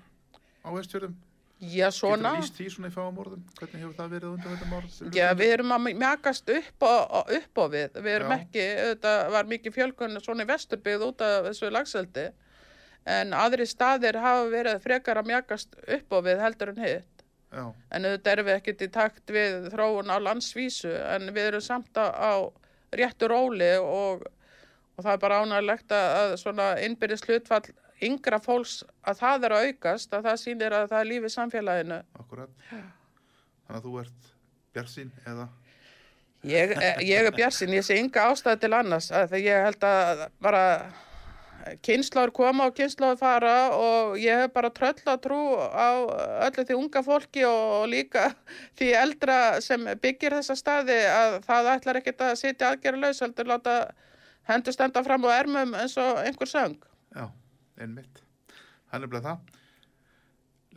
[0.65, 1.17] á vestfjörðum?
[1.60, 2.30] Já, svona.
[2.38, 3.39] Getur líst því svona í fáum orðum?
[3.60, 5.15] Hvernig hefur það verið undan þetta mál?
[5.17, 6.93] Já, við erum að mjakast upp á,
[7.36, 7.98] upp á við.
[8.00, 8.36] Við erum Já.
[8.38, 12.26] ekki, þetta var mikið fjölgun svona í vesturbyggð út af þessu lagseldi.
[13.10, 17.26] En aðri staðir hafa verið frekar að mjakast upp á við heldur en hitt.
[17.50, 20.95] Já, En auðvitað erum við ekkert í takt við þróun á landsvísu.
[21.12, 22.48] En við erum samt á,
[22.95, 24.24] réttu róli og,
[24.95, 27.65] og það er bara ánægilegt að svona innbyrðis hlutfall
[28.05, 30.13] yngra fólks að það er að aukast.
[30.13, 31.99] Að það sýnir að það er lífið samfélaginu.
[32.19, 32.53] akkurat.
[32.69, 34.31] Þannig að þú ert
[34.75, 35.49] bjarsinn eða...
[36.47, 40.21] Ég, eh, ég er bjarsin, ég sé ynga ástæði til annars þegar ég held að
[40.39, 40.63] bara
[41.83, 45.89] kynnslóður koma og kynnslóður fara og ég hef bara tröll að trú á
[46.47, 48.29] öllu því unga fólki og líka
[48.79, 53.51] því eldra sem byggir þessa staði að það ætlar ekkert að sitja aðgerra laus heldur
[53.51, 53.75] láta
[54.49, 56.79] hendur stenda fram á ermum eins og einhver söng.
[57.13, 57.27] Já,
[57.80, 58.22] einmitt.
[58.92, 59.56] Hann er bleið það.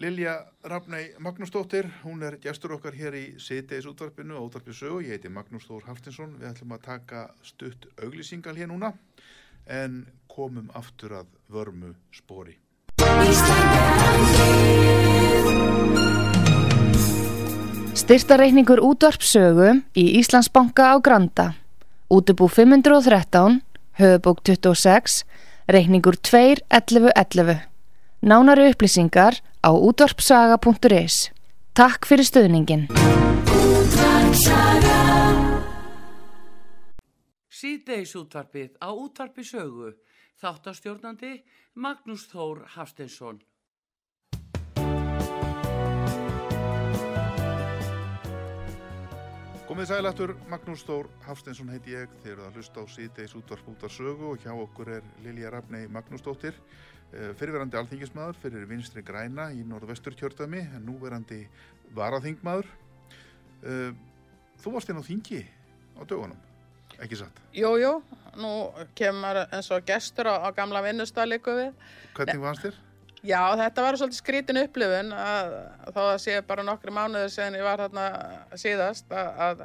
[0.01, 0.35] Lilja
[0.65, 5.03] Rafnei Magnúsdóttir, hún er gestur okkar hér í CDS útvarpinu og útvarpið sögu.
[5.05, 6.39] Ég heiti Magnús Þór Haftinsson.
[6.41, 8.95] Við ætlum að taka stutt auglýsingal hér núna
[9.69, 12.57] en komum aftur að vörmu spori.
[17.93, 21.53] Styrtareikningur útvarpsögu í Íslandsbanka á Granda.
[22.09, 23.61] Útubú 513,
[24.01, 25.23] höfubók 26,
[25.69, 27.69] reikningur 21111.
[28.23, 31.31] Nánari upplýsingar á útvarpsaga.is.
[31.75, 32.87] Takk fyrir stöðningin.
[37.51, 39.95] Síðdeis útvarpið á útvarpi sögu.
[40.43, 41.43] Þáttastjórnandi
[41.79, 43.39] Magnús Þór Hafsteinsson.
[49.73, 52.11] Komið sælættur, Magnús Þór Hafsteinsson heiti ég.
[52.21, 55.49] Þeir eru að hlusta á CDS útvarp út af sögu og hjá okkur er Lilja
[55.55, 56.53] Rafnei Magnúsdóttir.
[57.15, 61.47] eh, Fyrirverandi alþingismadur fyrir vinstri græna í norðvestur kjördæmi, en núverandi
[61.97, 62.67] varaþingmaður.
[63.65, 63.93] Eh,
[64.61, 65.41] Þú varst inn á þingi
[65.97, 66.37] á dögunum,
[67.01, 67.41] ekki satt?
[67.55, 68.03] Jú, jú,
[68.37, 71.73] nú kemur eins og gestur á, á gamla vinnustað líku við.
[72.13, 72.75] Hvernig varst þér?
[73.23, 75.53] Já, þetta var svolítið skrítin upplifun að
[75.95, 78.07] þó að sé bara nokkri mánuður sen ég var þarna
[78.59, 79.65] síðast að, að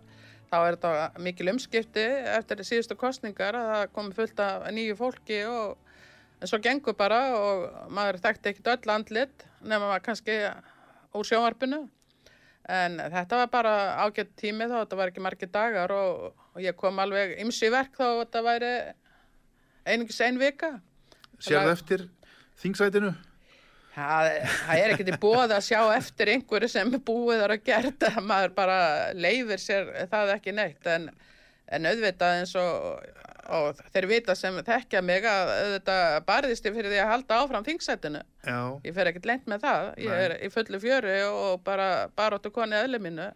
[0.52, 5.40] þá er þetta mikil umskipti eftir síðustu kostningar að það komi fullt af nýju fólki
[5.50, 5.76] og
[6.38, 7.66] en svo gengur bara og
[7.98, 10.36] maður þekkti ekkit öll andlit nema maður kannski
[11.18, 11.80] úr sjónvarpinu
[12.78, 16.78] en þetta var bara ágætt tími þá þetta var ekki margir dagar og, og ég
[16.78, 18.74] kom alveg ymsi verk þá þetta væri
[19.88, 20.76] einungis ein vika
[21.42, 22.06] Sérðu eftir
[22.62, 23.16] þingsætinu?
[23.98, 24.28] Það,
[24.62, 28.18] það er ekkert í bóð að sjá eftir einhverju sem búið er að gert að
[28.30, 28.80] maður bara
[29.18, 31.08] leifir sér það ekki neitt en,
[31.74, 33.08] en auðvitað eins og,
[33.58, 37.66] og þeir vita sem þekkja mig að auðvitað barðist ég fyrir því að halda áfram
[37.66, 38.22] þingsætinu.
[38.46, 39.90] Já, Ég fer ekkert lengt með það.
[40.06, 40.24] Ég Nei.
[40.28, 41.88] er í fullu fjöru og bara
[42.20, 43.32] baróttu koni eðli mínu.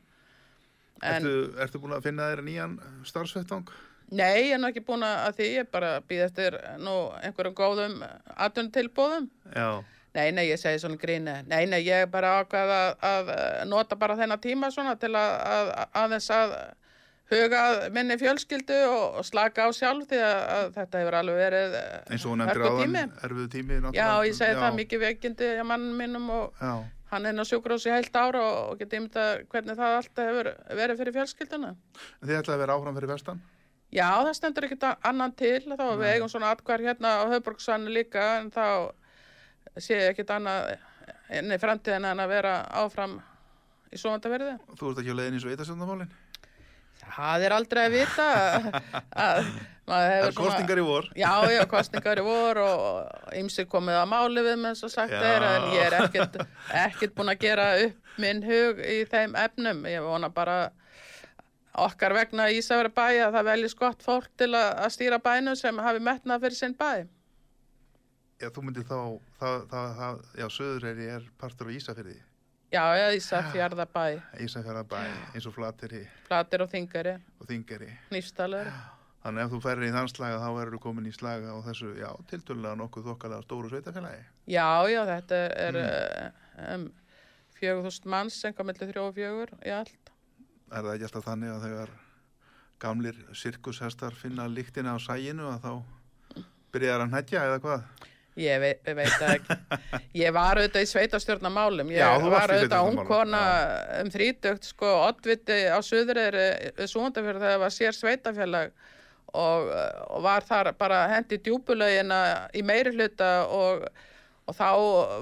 [1.01, 2.75] En ertu, ertu búin að finna þér nýjan
[3.09, 3.71] starfsvettvang?
[4.11, 7.93] nei, ég er nú ekki búin að því, ég bara býð eftir nú einhverjum góðum
[8.35, 9.29] atvinnutilbóðum.
[9.55, 9.69] Já,
[10.11, 11.33] Nei, nei, ég segi svona gríni.
[11.47, 13.29] Nei, nei, ég er bara ákvað að, að
[13.71, 15.69] nota bara þennan tíma svona til að, að,
[16.01, 16.55] aðeins að
[17.31, 17.61] huga
[17.95, 21.77] minni fjölskyldu og, og slaka á sjálf því að, að þetta hefur alveg verið
[22.11, 23.03] hörku áðan, tími.
[23.23, 24.25] erfiðu tími Já, náttúrulega.
[24.27, 26.73] ég segi Já, það mikið veikindi hjá mannum mínum og Já,
[27.13, 30.51] hann er á sjúkrós í heilt ára og, og geti ymta hvernig það alltaf hefur
[30.81, 31.71] verið fyrir fjölskylduna.
[32.19, 33.41] Þið ætlaði að vera áfram fyrir vestan?
[33.91, 37.91] Já, það stendur ekkert a- annan til, þá við eigum svona atkvar hérna á höfbruksvannu
[37.95, 38.91] líka en þá
[39.79, 40.73] sé ég ekkert annað
[41.37, 43.19] inn í framtíðin en að vera áfram
[43.91, 44.57] í svomandaverði.
[44.79, 46.11] Þú ert ekki á leiðin í sveitasjöndamálin?
[47.01, 48.25] Það er aldrei að vita
[49.25, 49.39] að
[49.89, 51.07] maður Það er kostningar í vor.
[51.17, 55.23] Já, já, kostningar í vor og ymsir komið að máli við með svo sagt Já.
[55.31, 56.37] er en ég er ekkert,
[56.83, 59.81] ekkert búin að gera upp minn hug í þeim efnum.
[59.89, 60.59] Ég vona bara
[61.81, 65.77] okkar vegna í Ísafjörði bæ að það veljist gott fólk til að, stýra bænum sem
[65.79, 67.07] hafi metnað fyrir sinn bæ.
[68.41, 68.97] Já, þú myndir þá,
[69.39, 72.15] það, það, það, já, Söðureyri er partur á Ísafyrði,
[72.71, 74.05] Já, já, Ísafjörða bæ,
[74.39, 74.99] Ísafjörðabæ,
[75.35, 77.89] eins og Flateri flatir og þingari, og Þingeri.
[78.15, 78.69] nýfstalur.
[79.21, 81.91] Þannig ef þú ferir í þann slaga þá verður þú komin í slaga á þessu,
[81.99, 84.23] já, tiltölulega nokkuð þokkalega stóru sveitafélagi.
[84.49, 85.79] Já, já, þetta er
[86.71, 86.87] um,
[87.59, 90.13] fjögur þúsund manns, einhvað millir þrjó og fjögur í allt.
[90.71, 91.93] Er það ekki alltaf þannig að þegar
[92.81, 97.85] gamlir sirkushestar finna líktina á sæginu að þá byrjar að nætja eða hvað?
[98.41, 99.57] Ég veit, veit ekki.
[100.23, 101.91] Ég var auðvitað í sveitastjórnarmálum.
[101.93, 103.41] Ég Já, var auðvitað ungkona
[104.01, 106.47] um þrítugt, sko, oddviti á Suðureyri
[106.79, 108.73] við Súndafjörð þegar það var sér sveitafélag
[109.33, 109.69] og,
[110.11, 112.21] og var þar bara hendi djúbulögina
[112.57, 113.85] í meiri hluta og,
[114.47, 114.69] og þá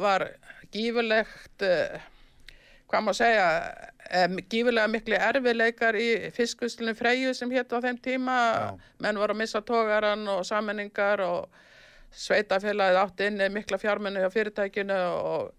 [0.01, 0.27] var
[0.73, 2.01] gífurlegt, eh,
[2.89, 3.47] hvað má segja,
[4.09, 8.37] eh, gífurlega miklu erfileikar í fiskvislunum Freyju sem hétt á þeim tíma.
[8.37, 8.91] Já.
[9.05, 11.65] Menn voru að missa tógaran og sammenningar og
[12.11, 15.51] sveitafélagið átti inni mikla fjármennu hjá fyrirtækinu og,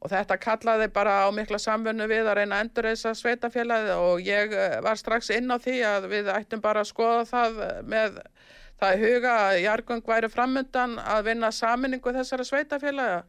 [0.00, 4.54] og þetta kallaði bara á mikla samfunnu við að reyna að endurreisa sveitafélagið og ég
[4.56, 8.22] eh, var strax inn á því að við ættum bara að skoða það með
[8.80, 13.20] það huga að jargung væri framundan að vinna saminningu þessara sveitafélaga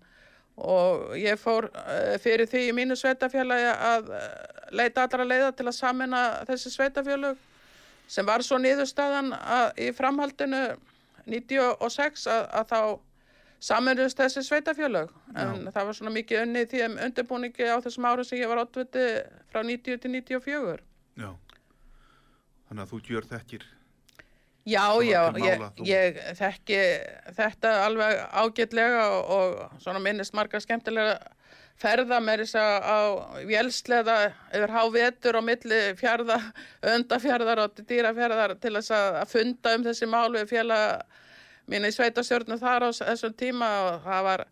[0.61, 4.29] og ég fór eh, fyrir því í mínu sveitafélagi að eh,
[4.71, 7.39] leita allra leiða til að samina þessi sveitafélög
[8.11, 10.61] sem var svo niðurstaðan að, í framhaldinu
[11.29, 12.81] 96 að, að þá
[13.61, 18.07] saminuðist þessi sveitafjölög en það var svona mikið unni í því um undirbúningi á þessum
[18.09, 19.03] árum sem ég var oddviti
[19.53, 20.81] frá 90 til 94
[21.19, 21.29] Já.
[22.69, 23.67] Þannig að þú gjör þekkir.
[24.69, 26.79] Já, já, ég, ég þekki
[27.35, 31.15] þetta alveg ágætlega og, og svona minnist marga skemmtilega
[31.81, 32.99] ferða með þess að á
[33.49, 34.17] vélsleða
[34.53, 36.37] yfir hávetur á milli fjörða,
[36.93, 41.01] öndafjörðar og dýrafjörðar til þess að, funda um þessi mál við félaga
[41.71, 44.45] mín í sveitastjórnum þar á þessum tíma og það var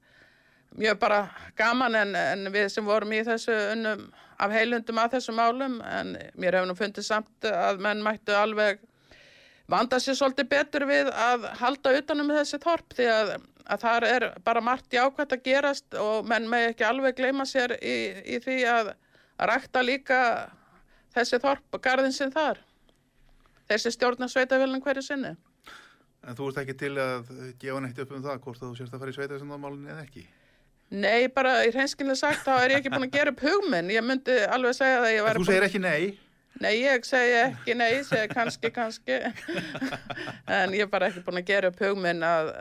[0.79, 1.21] mjög bara
[1.57, 6.13] gaman en, en við sem vorum í þessu unnum af heilundum að þessum málum en
[6.39, 8.79] mér hefur nú fundið samt að menn mættu alveg
[9.69, 13.33] vanda sér svolítið betur við að halda utanum þessi þorp því að,
[13.69, 17.75] að þar er bara margt jákvæmt að gerast og menn með ekki alveg gleyma sér
[17.77, 18.93] í, í því að,
[19.37, 20.21] að rækta líka
[21.15, 22.61] þessi þorp og garðin sinn þar.
[23.69, 25.35] Þessi stjórna sveitafélun hverju sinni.
[26.25, 27.29] En þú ert ekki til að
[27.61, 30.25] gefa neitt upp um það hvort að þú sérst að fara í sveitasjöndamálin eða ekki?
[30.89, 33.91] Nei, bara í hreinskilni sagt þá er ég ekki búin að gera upp hugminn.
[33.93, 36.01] Ég myndi alveg segja það að þú segir ekki nei.
[36.59, 39.19] Nei, ég segi ekki nei, ég segi kannski, kannski.
[40.57, 42.51] en ég er bara ekki búin að gera upp hugminn að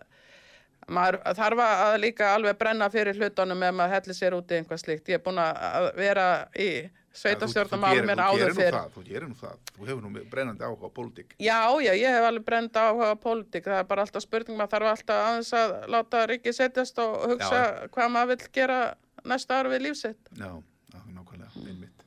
[0.88, 4.82] maður þarf að líka alveg brenna fyrir hlutunum ef maður hellir sér út í einhvað
[4.82, 5.10] slíkt.
[5.12, 6.70] Ég er búin að vera í
[7.18, 8.78] sveitastjórnumálum mér áður fyrir.
[8.94, 9.58] Þú gerir nú það.
[9.74, 11.34] Þú hefur nú brennandi áhuga á pólitík.
[11.42, 13.66] Já, já, ég hef alveg brend áhuga á pólitík.
[13.66, 17.62] Það er bara alltaf spurning, maður þarf alltaf aðeins að láta Rikki setjast og hugsa
[17.62, 17.88] Já.
[17.94, 18.80] hvað maður vill gera
[19.28, 20.32] næsta ára við lífsitt.
[20.38, 20.52] Já,
[20.94, 22.04] nákvæmlega, einmitt.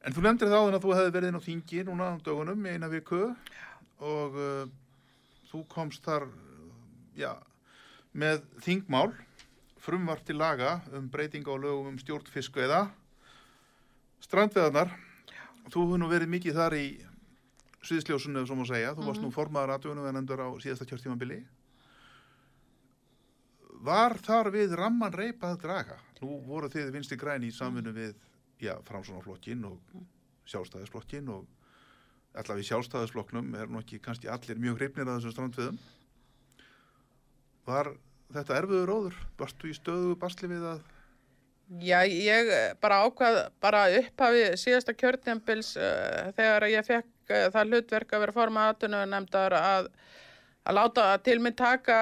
[0.00, 2.88] En þú nefndir þá að þú hefði verið inn á þingi núna á dögunum eina
[2.88, 3.26] viku
[4.00, 4.62] og uh,
[5.50, 6.24] þú komst þar,
[7.18, 7.34] já,
[8.12, 9.12] með þingmál,
[9.80, 12.82] frumvart til laga um breytinga á lögum um stjórnfiskveiða,
[14.26, 14.92] strandveðarnar.
[15.70, 16.86] Þú hefur nú verið mikið þar í
[17.80, 18.92] Suðsljósunni, sem að segja.
[18.92, 21.38] Þú varst nú formaður aðtöfunum en endur á síðasta kjörtímabili.
[23.80, 25.96] Var þar við ramman reypað draga?
[26.20, 28.18] Nú voru þið vinsti græni í samvinnu við,
[28.60, 29.80] já, framsónaflokkin og
[30.50, 31.48] sjálfstæðisflokkin og
[32.36, 35.80] allavega í sjálfstæðisflokknum er nú ekki kannski allir mjög hrifnir að þessum strandveðum
[37.70, 37.92] var
[38.34, 39.20] þetta erfiður róður?
[39.38, 40.80] Varstu í stöðu basli við að
[41.78, 47.68] Já, ég eh, bara ákvað bara upphafi síðasta kjörtjambils uh, þegar ég fekk uh, það
[47.70, 49.86] hlutverk að vera formað aðtununemndar að,
[50.66, 52.00] að láta til minn taka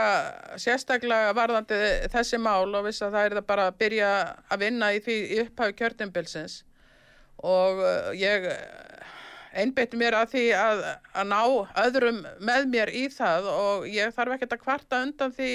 [0.57, 1.83] sérstaklega varðandi
[2.15, 4.15] þessi mál og viss að það er það bara að byrja
[4.49, 6.57] að vinna í í upphafi kjörtjambilsins
[7.45, 7.85] og
[8.17, 8.49] ég
[9.53, 10.85] einbeitti mér að því að,
[11.15, 11.43] að ná
[11.85, 15.53] öðrum með mér í það og ég þarf ekkert að kvarta undan því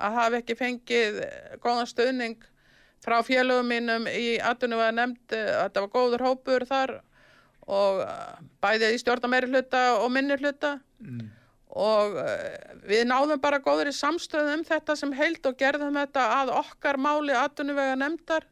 [0.00, 1.20] að hafa ekki fengið
[1.60, 2.48] góðan stöðning
[3.04, 6.98] frá félögum mínum í atvinnum að nefnd þetta var góður hópur þar
[7.70, 11.26] og eh, bæðið í stjórna meiri hluta og minni hluta mm.
[11.80, 16.26] og eh, við náðum bara góður í samstöðum um þetta sem heild og gerðum þetta
[16.40, 18.48] að okkar máli atvinnuvega nefndar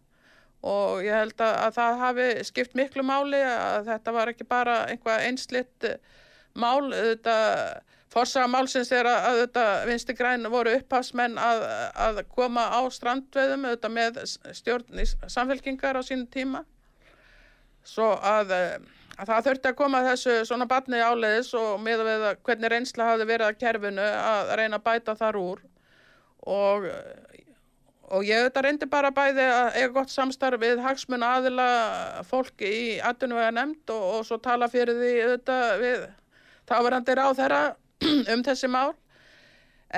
[0.67, 4.81] og ég held að, að það hafi skipt miklu máli að þetta var ekki bara
[4.91, 5.93] einhvað einslitt
[6.59, 7.37] mál þetta
[8.09, 11.65] Forsaga málsins er að, að þetta vinsti græn voru upphafsmenn að,
[12.07, 14.21] að koma á strandveðum þetta með
[14.57, 16.63] stjórn samfélkingar á sínum tíma.
[17.85, 18.55] Svo að,
[19.19, 23.29] að það þurfti að koma þessu svona batni áleiðis og með að hvernig reynsla hafi
[23.29, 25.63] verið að kerfinu að reyna að bæta þar úr.
[26.49, 26.89] Og,
[28.15, 31.67] og ég þetta reyndi bara bæði að eiga gott samstarf við hagsmun aðila
[32.29, 36.07] fólki í atvinnuvega nefnd og, og svo tala fyrir því þetta við
[36.69, 37.61] táverandi ráð þeirra
[38.35, 38.95] um þessi mál.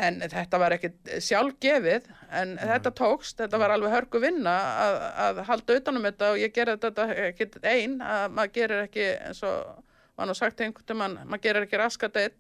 [0.00, 2.66] En þetta var ekkit sjálfgefið en mm.
[2.70, 4.52] þetta tókst, þetta var alveg hörku vinna
[4.84, 9.08] að, að halda utanum þetta og ég gerði þetta ekkit einn að maður gerir ekki
[9.16, 9.80] eins og
[10.14, 12.36] var nú sagt einhvern veginn, maður gerir ekki raskat einn.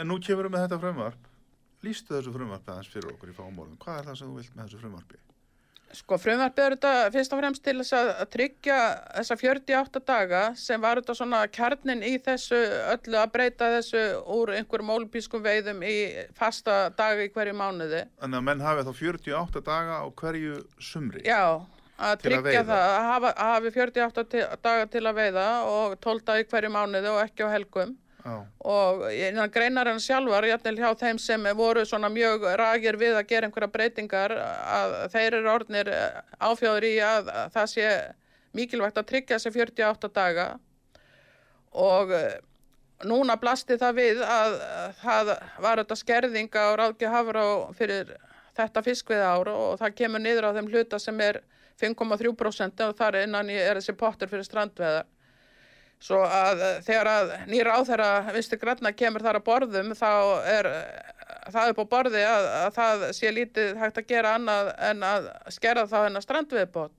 [0.00, 1.27] En nú kemur við með þetta frumvarp
[1.86, 4.64] Lýstu þessu frumvarpi aðeins fyrir okkur í fámorðum Hvað er það sem þú vilt með
[4.68, 5.18] þessu frumvarpi?
[5.96, 8.74] Sko frumvarpið er þetta fyrst og fremst til þess að tryggja
[9.16, 12.58] þessa 48 daga sem var þetta svona kjarnin í þessu
[12.92, 14.02] öllu að breyta þessu
[14.34, 15.94] úr einhverjum ólipískum veiðum í
[16.36, 18.02] fasta daga í hverju mánuði.
[18.20, 20.58] Þannig að menn hafi þá 48 daga á hverju
[20.90, 21.40] sumri Já,
[21.96, 22.66] að að tryggja veiða.
[22.68, 26.74] það að að hafi 48 ti- daga til að veiða og 12 daga í hverju
[26.76, 27.96] mánuði og ekki á helgum.
[28.68, 33.48] Og innan greinarinn sjálfar, jafnvel hjá þeim sem voru svona mjög ragir við að gera
[33.48, 34.34] einhverja breytingar,
[34.78, 35.92] að þeir eru orðnir
[36.38, 37.92] áfjáður í að, að það sé
[38.56, 40.46] mikilvægt að tryggja þessi 48 daga
[41.72, 42.38] og eh,
[43.06, 47.44] núna blasti það við að að það var þetta skerðinga og ráðgja hafra
[47.78, 48.16] fyrir
[48.58, 51.42] þetta fiskvið ár og það kemur niður á þeim hluta sem er
[51.78, 55.06] 5,3% og þar innan er þessi pottur fyrir strandveðar.
[56.02, 60.10] Svo að eh, þegar að nýr áþæra vinstu granna kemur þar að borðum þá
[60.46, 61.14] er eh,
[61.50, 65.28] það upp á borði að, að það sé lítið hægt að gera annað en að
[65.54, 66.97] skerða þá hennar strandviðbót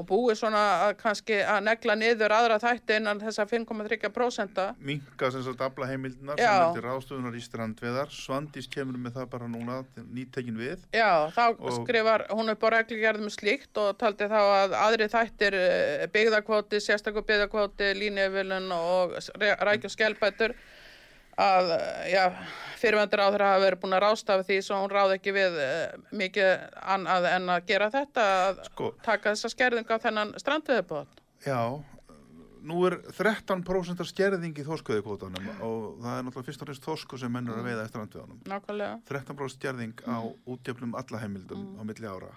[0.00, 4.62] og búið svona að kannski að negla niður aðra þætti innan þessa 5,3%.
[4.80, 6.52] minka sem sagt afla heimildinar Já.
[6.56, 11.42] sem til ráðstöfunar í strandveðar Svandís kemur með það bara núna nýtekin við Já, þá
[11.60, 16.80] Og- skrifar hún upp á reglugjörðum slíkt og taldi þá að aðri þættir eh, byggðakvóti,
[16.80, 20.54] sérstakur byggðakvóti, líniðvilun og s- re- rækju skelbætur
[21.38, 22.24] að eh, já,
[22.80, 25.94] fyrirvendur á þeirra hafa verið búin að rástafa því svo hún ráð ekki við eh,
[26.16, 26.66] mikið
[26.96, 31.24] annað en að gera þetta að Sko, taka þessa skerðinga á þennan strandviðbót.
[31.46, 31.62] já
[32.60, 37.32] Nú er 13% skerðing í þorskuðikvótanum og það er náttúrulega fyrst og reynst þorsku sem
[37.32, 38.98] mennur að veiða eftir strandveðanum Nákvæmlega.
[39.08, 42.28] 13% skerðing á útjöfnum alla heimildum á milli ára.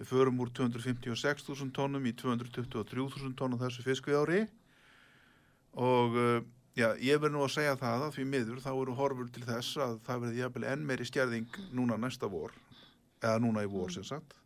[0.00, 4.40] Við förum úr 256.000 tónum í 223.000 tónum þessu fiskvið ári
[5.76, 6.40] og uh,
[6.78, 9.80] já, ég verð nú að segja það að því miður þá eru horfur til þess
[9.82, 12.54] að það verði jafnvel enn meiri skerðing núna næsta vor,
[13.22, 14.36] eða núna í vor sem sagt,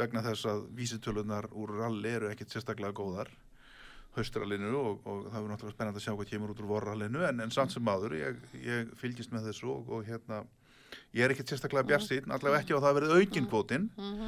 [0.00, 3.30] vegna þess að vísitölunar úr ralli eru ekkit sérstaklega góðar
[4.14, 7.40] haustrallinu og, og það er náttúrulega spennandi að sjá hvað kemur út úr vorrallinu en,
[7.42, 10.44] en samt sem maður, ég, ég fylgist með þessu og, og hérna,
[11.16, 13.88] ég er ekkert sérstaklega bjarsinn, allavega ekki á það að aukinn kvótinn.
[13.98, 14.18] Mm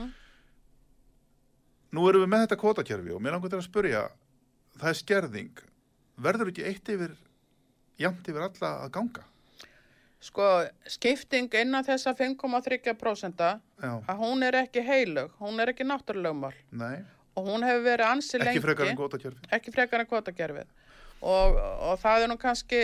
[1.94, 4.00] Nú erum við með þetta kvótakerfi og mér langar til að spurja,
[5.16, 5.28] er
[6.16, 7.14] verður ekki eitt yfir,
[8.00, 9.24] jæmt yfir alla að ganga?
[10.26, 10.46] Sko,
[10.90, 17.04] skipting innan þessa 5,3% Já, að hún er ekki heilug, hún er ekki náttúrulegumál nei,
[17.36, 18.56] og hún hefur verið ansi lengi.
[18.56, 19.50] ekki frekar en kvótakerfi.
[19.52, 20.72] ekki frekar en kvotakerfið
[21.20, 22.82] og, og það er nú kannski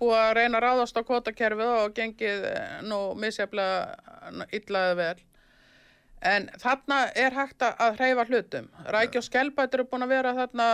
[0.00, 5.16] búið að reyna að ráðast á kvotakerfið og gengið eh, nú misjaflega illaði vel
[6.22, 8.68] en þarna er hægt að- hreyfa hlutum.
[8.86, 10.68] Rækja og skelbætur eru búin að vera þarna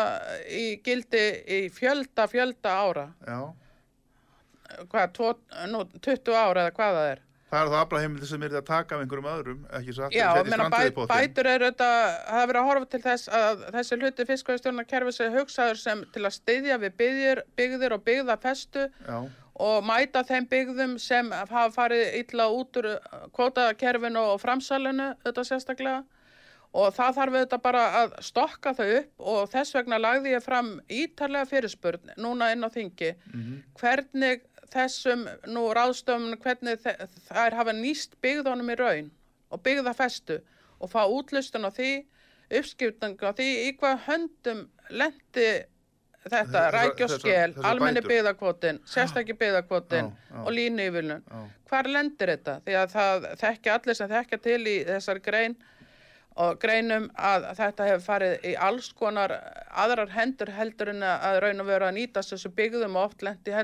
[0.49, 3.09] í gildi í fjölda fjölda ára.
[3.27, 3.53] Já,
[4.89, 5.35] hvað, tvo,
[5.69, 7.21] nú, 20 ára eða hvað það er?
[7.53, 10.71] Það er það aflaheimildi sem er að taka af einhverjum öðrum, ekki satt, Já, meina,
[10.73, 11.89] bæ, bætur eru þetta,
[12.31, 16.05] það er verið að horfa til þess að þessi hluti fiskvæðistjórnar kerfi sem hugsaður sem
[16.15, 18.87] til að styðja við byggðir, byggðir og byggðafestu.
[19.05, 19.19] Já,
[19.61, 22.89] og mæta þeim byggðum sem hafa farið illa út úr
[23.37, 26.03] kvotakerfinu og framsalinu þetta sérstaklega.
[26.73, 30.71] Og það þarf auðvitað bara að stokka þau upp og þess vegna lagði ég fram
[30.89, 33.11] ítarlega fyrirspurn núna inn á þingi.
[33.77, 36.81] Hvernig þessum nú ráðstöfum hvernig
[37.29, 39.11] þær hafa nýst byggðunum í raun
[39.53, 40.41] og byggðafestu
[40.81, 41.93] og fá útlustun á því
[42.59, 45.49] uppskipting á því í hvað höndum lendi
[46.31, 48.13] þetta rækjóskel, almenni bætur.
[48.13, 49.35] byggðakvotin, sérstakki
[50.31, 50.45] já.
[50.45, 51.25] og línu yfirlun.
[51.69, 52.61] Hvar lendir þetta?
[52.67, 55.57] Því að það þekkja allir sem þekkja til í þessar grein
[56.41, 59.35] og greinum að þetta hefur farið í alls konar
[59.83, 63.53] aðrar hendur heldur en að raun og vera að nýtast þessu byggðum og oft lendi
[63.53, 63.61] á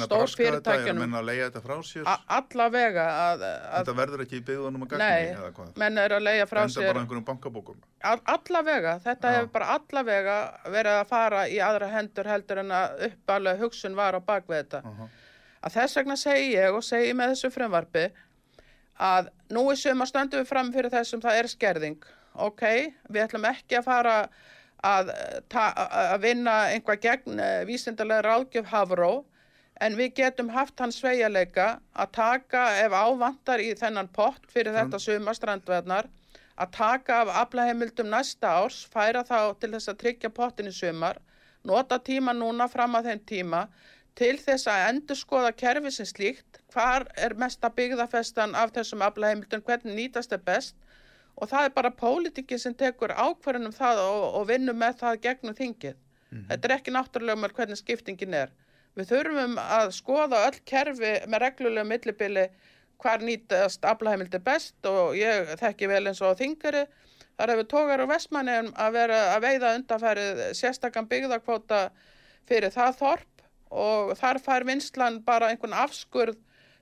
[0.00, 2.08] að braska þetta, erum menn að leiða þetta frá sér?
[2.38, 5.70] allavega að, að Þetta verður ekki í byggðunum að gagni, nei, eða hvað?
[5.84, 7.82] menn er að leiða frá Enda sér bara einhverjum bankabókum.
[8.00, 9.36] all, allavega, þetta Já.
[9.36, 10.38] hefur bara allavega
[10.78, 14.82] verið að fara í aðra hendur heldur en að uppalega hugsun var á bakvið þetta.
[14.88, 15.10] Aha.
[15.60, 18.06] Að þess vegna segi ég og segi með þessu frumvarpi
[19.00, 22.00] að nú í suma stöndum við fram fyrir þessum það er skerðing.
[22.40, 22.62] Ok,
[23.08, 24.14] við ætlum ekki að fara
[24.86, 25.10] að,
[25.56, 29.12] að vinna einhvað gegn uh, vísindalega ráðgjöf Havró
[29.80, 35.00] en við getum haft hann sveigjarleika að taka ef ávantar í þennan pott fyrir þetta
[35.00, 36.08] suma strandveðnar
[36.60, 41.16] að taka af aflaheimildum næsta árs, færa þá til þess að tryggja pottin í sumar,
[41.64, 43.62] nota tíma núna fram að þeim tíma
[44.18, 49.62] til þess að endur skoða kerfi sem slíkt, hvar er mesta byggðafestan af þessum aflaheimildum,
[49.66, 50.76] hvernig nýtast er best
[51.40, 55.56] og það er bara pólitíki sem tekur ákvarðunum það og, og vinnur með það gegnum
[55.56, 55.96] þingið.
[56.50, 58.52] Þetta er ekki náttúrulega með hvernig skiptingin er.
[58.98, 62.46] Við þurfum að skoða öll kerfi með reglulegu millibili
[63.00, 66.84] hvar nýtast aflaheimildi best og ég þekki vel eins og þingari.
[67.40, 71.86] Þar hefur tógar og vestmanni að vera að veiða undanfærið sérstakann byggðakvóta
[72.50, 73.39] fyrir það þorp
[73.70, 76.38] og þar fær vinslan bara einhvern afskurð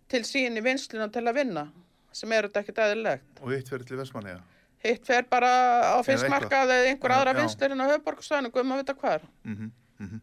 [0.09, 1.67] til sín í vinslunum til að vinna
[2.13, 3.43] sem er þetta ekkert eðlilegt.
[3.43, 4.41] Og hitt fyrir til Vestmanniða.
[4.83, 5.51] Hitt fer bara
[5.95, 7.41] á fiskmarkað eða einhver aðra já.
[7.43, 9.27] vinslur en á höfuborgsvæðinu, guðum að vita hvar.
[9.45, 10.21] Mm -hmm.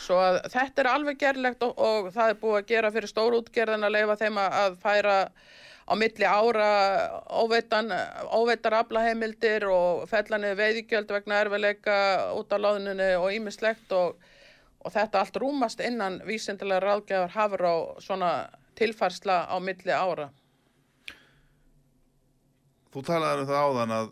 [0.00, 3.84] Svo að þetta er alveg gerlegt og, og það er búið að gera fyrir stórútgerðin
[3.84, 5.30] að leifa þeim að- færa
[5.90, 6.70] á milli ára
[7.26, 7.90] óveitan,
[8.30, 11.96] óveitar aflaheimildir og fellanið veiðigjöld vegna erfileika
[12.38, 14.16] út á loðnunni og ímislegt og,
[14.80, 18.30] og þetta allt rúmast innan vísindilega ráðgjafar hafur á svona
[18.80, 20.30] tilfærsla á milli ára.
[22.90, 24.08] Þú talaður um það áðan að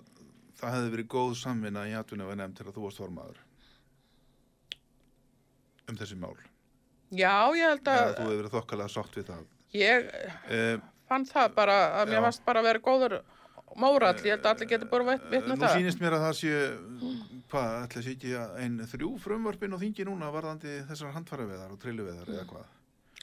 [0.58, 3.40] það hefði verið góð samvinna í atvinni og nefnd til að þú varst formaður
[5.88, 6.36] um þessi mál.
[7.16, 9.44] Já, ég held Eða að þú hefur verið þokkalega sátt við það.
[9.78, 10.08] ég
[10.48, 12.24] Uh, fann það bara að mér Já.
[12.26, 13.14] varst bara að vera góður
[13.78, 15.74] mórall, ég held að allir getur bara vitna Nú það.
[15.76, 16.52] sýnist mér að það sé,
[17.52, 21.80] hvað, ætla sé ekki að ein þrjú frumvarpin á þingi núna varðandi þessar handfæraveðar og
[21.82, 22.74] trilluveðar eða hvað.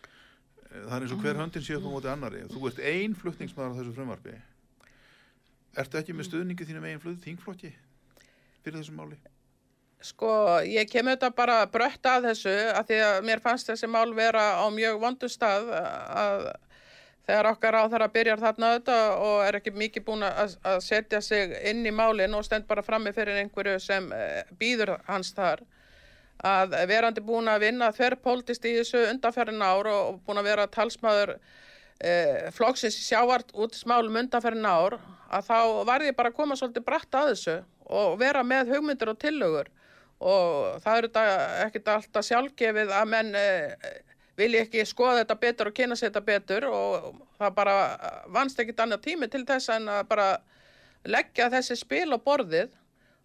[0.02, 2.44] Eh, Það er eins og hver höndin sé upp á móti annari.
[2.52, 4.36] Þú ert ein flutningsmaður á þessu frumvarpi.
[5.76, 7.72] Ertu ekki með stuðningi þínum eigin flutt þingflokki
[8.64, 9.18] fyrir þessu máli?
[10.06, 10.30] Sko,
[10.68, 14.44] ég kem auðvitað bara brött að þessu að því að mér fannst þessi mál vera
[14.62, 16.46] á mjög vondu stað að
[17.26, 21.22] þegar okkar á að byrjar þarna auðvitað og er ekki mikið búin að, að setja
[21.22, 25.66] sig inn í málin og stend bara frammi fyrir einhverju sem eh, býður hans þar
[26.46, 31.36] að verandi búin að vinna þverrpóltist í þessu undanferðin ár og, búin að vera talsmaður
[32.04, 35.00] eh, flokksins sjávart út smálum undanferðin ár
[35.32, 39.12] að þá varði ég bara að koma svolítið bratt að þessu og vera með hugmyndir
[39.12, 39.72] og tillögur.
[40.26, 43.74] Og það eru þetta ekkert alltaf sjálfgefið að menn eh,
[44.38, 47.08] vilja ekki skoða þetta betur og kynna sér þetta betur og
[47.40, 47.76] það bara
[48.36, 50.30] vannst ekkert annað tími til þess en að bara
[51.06, 52.72] leggja þessi spil á borðið,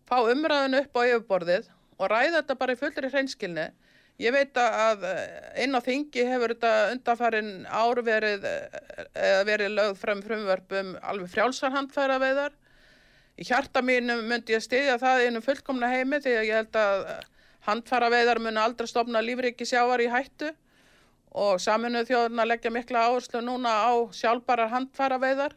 [0.07, 3.67] fá umræðinu upp á yfirborðið og ræða þetta bara í fullri hreinskilni.
[4.21, 9.77] Ég veit að eh, inn á þingi hefur þetta undanfærin ár verið, eh, eða verið
[9.79, 12.57] lögð fram frumvörp um alveg frjálsar handfæraveiðar.
[13.41, 17.07] Í hjarta mínu myndi ég styðja það innum fullkomna heimi því að ég held að
[17.65, 20.53] handfæraveiðar muni aldrei stopna lífriki sjávar í hættu
[21.31, 25.55] og saminuð þjóðurna leggja mikla áherslu núna á sjálfbarar handfæraveiðar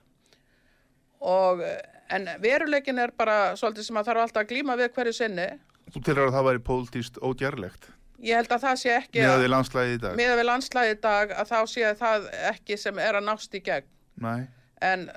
[1.23, 1.79] og eh,
[2.13, 5.49] en veruleikin er bara svolítið sem að þarf alltaf að glíma við hverju sinni.
[5.93, 7.89] Þú telur að það væri pólitíst ódjarlegt
[8.23, 10.13] Ég held að það sé ekki með því landslæði í dag?
[10.15, 13.59] miða við landslæði í dag að þá sé það ekki sem er að nást í
[13.63, 13.89] gegn.
[14.23, 14.45] Nei.
[14.83, 15.09] En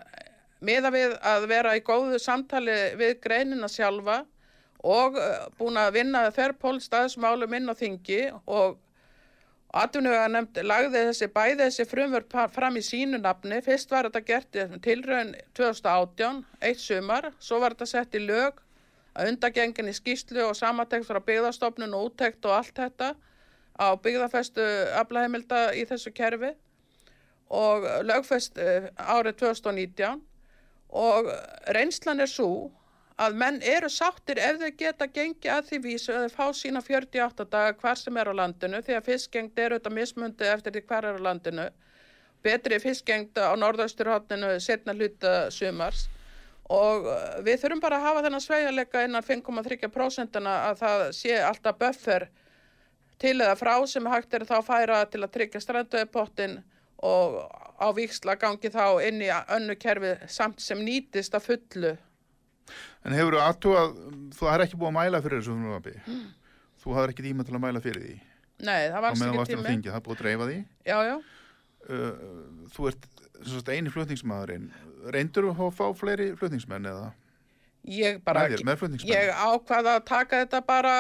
[0.65, 4.25] miða við að vera í góðu samtali við greinina sjálfa
[4.87, 8.81] og eh, búin að vinna þerrpól staðismálum inn á þingi og
[9.77, 13.59] Atvinnuga nefnd lagði þessi bæði þessi frumvörp fram í sínu nafni.
[13.65, 18.63] Fyrst var þetta gert tilraun 2018, eitt sumar, svo var þetta sett í lög
[19.17, 23.13] að undagengin í skýslu og samatekt frá byggðarstofnun og úttekt og allt þetta
[23.77, 24.65] á byggðarfestu
[25.01, 26.55] aflaheimilda í þessu kerfi.
[27.53, 30.25] Og lögfest eh, árið 2019
[30.97, 31.29] og
[31.77, 32.71] reynslan er svo
[33.17, 36.83] að menn eru sáttir ef þau geta gengi að því vísu að þau fá sína
[36.85, 40.83] 48 daga hvar sem er á landinu því að fiskgengt er auðvitað mismundi eftir því
[40.91, 41.69] hvar er á landinu
[42.45, 46.07] betri fiskgengt á norðausturhóttinu setna hluta sumars
[46.73, 51.79] og eh, við þurfum bara að hafa þennan sveigalega innan 5,3% að það sé alltaf
[51.81, 52.29] buffer
[53.23, 56.59] til eða frá sem hægt er þá færa til að tryggja strandauðpottin
[57.07, 57.39] og
[57.81, 61.93] á viksla gangi þá inn í önnu kerfi samt sem nýtist að fullu.
[63.07, 63.99] En hefur þú aðtúað,
[64.35, 66.25] þú har ekki búið að mæla fyrir þessu frumvarpi, mm.
[66.83, 68.17] þú hafði ekki tíma til að mæla fyrir því.
[68.67, 69.67] Nei, það var ekki tíma.
[69.69, 70.57] Þingi, það er búið að dreifa því.
[70.89, 71.15] Já, já.
[71.87, 72.25] Uh,
[72.75, 73.07] þú ert
[73.45, 74.67] sagt, eini flutningsmaðurinn,
[75.15, 77.13] reyndur þú að fá fleiri flutningsmenn eða?
[77.87, 80.95] Ég bara, ég ákvaða að taka þetta bara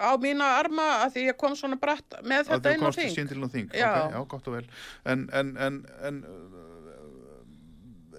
[0.00, 2.88] á mína arma að því ég kom svona bratt með þetta inn á þing.
[2.88, 3.90] Að þú komst sín til á þing, já.
[3.90, 4.64] ok, já, gott og vel.
[5.12, 5.76] En, en, en,
[6.08, 6.22] en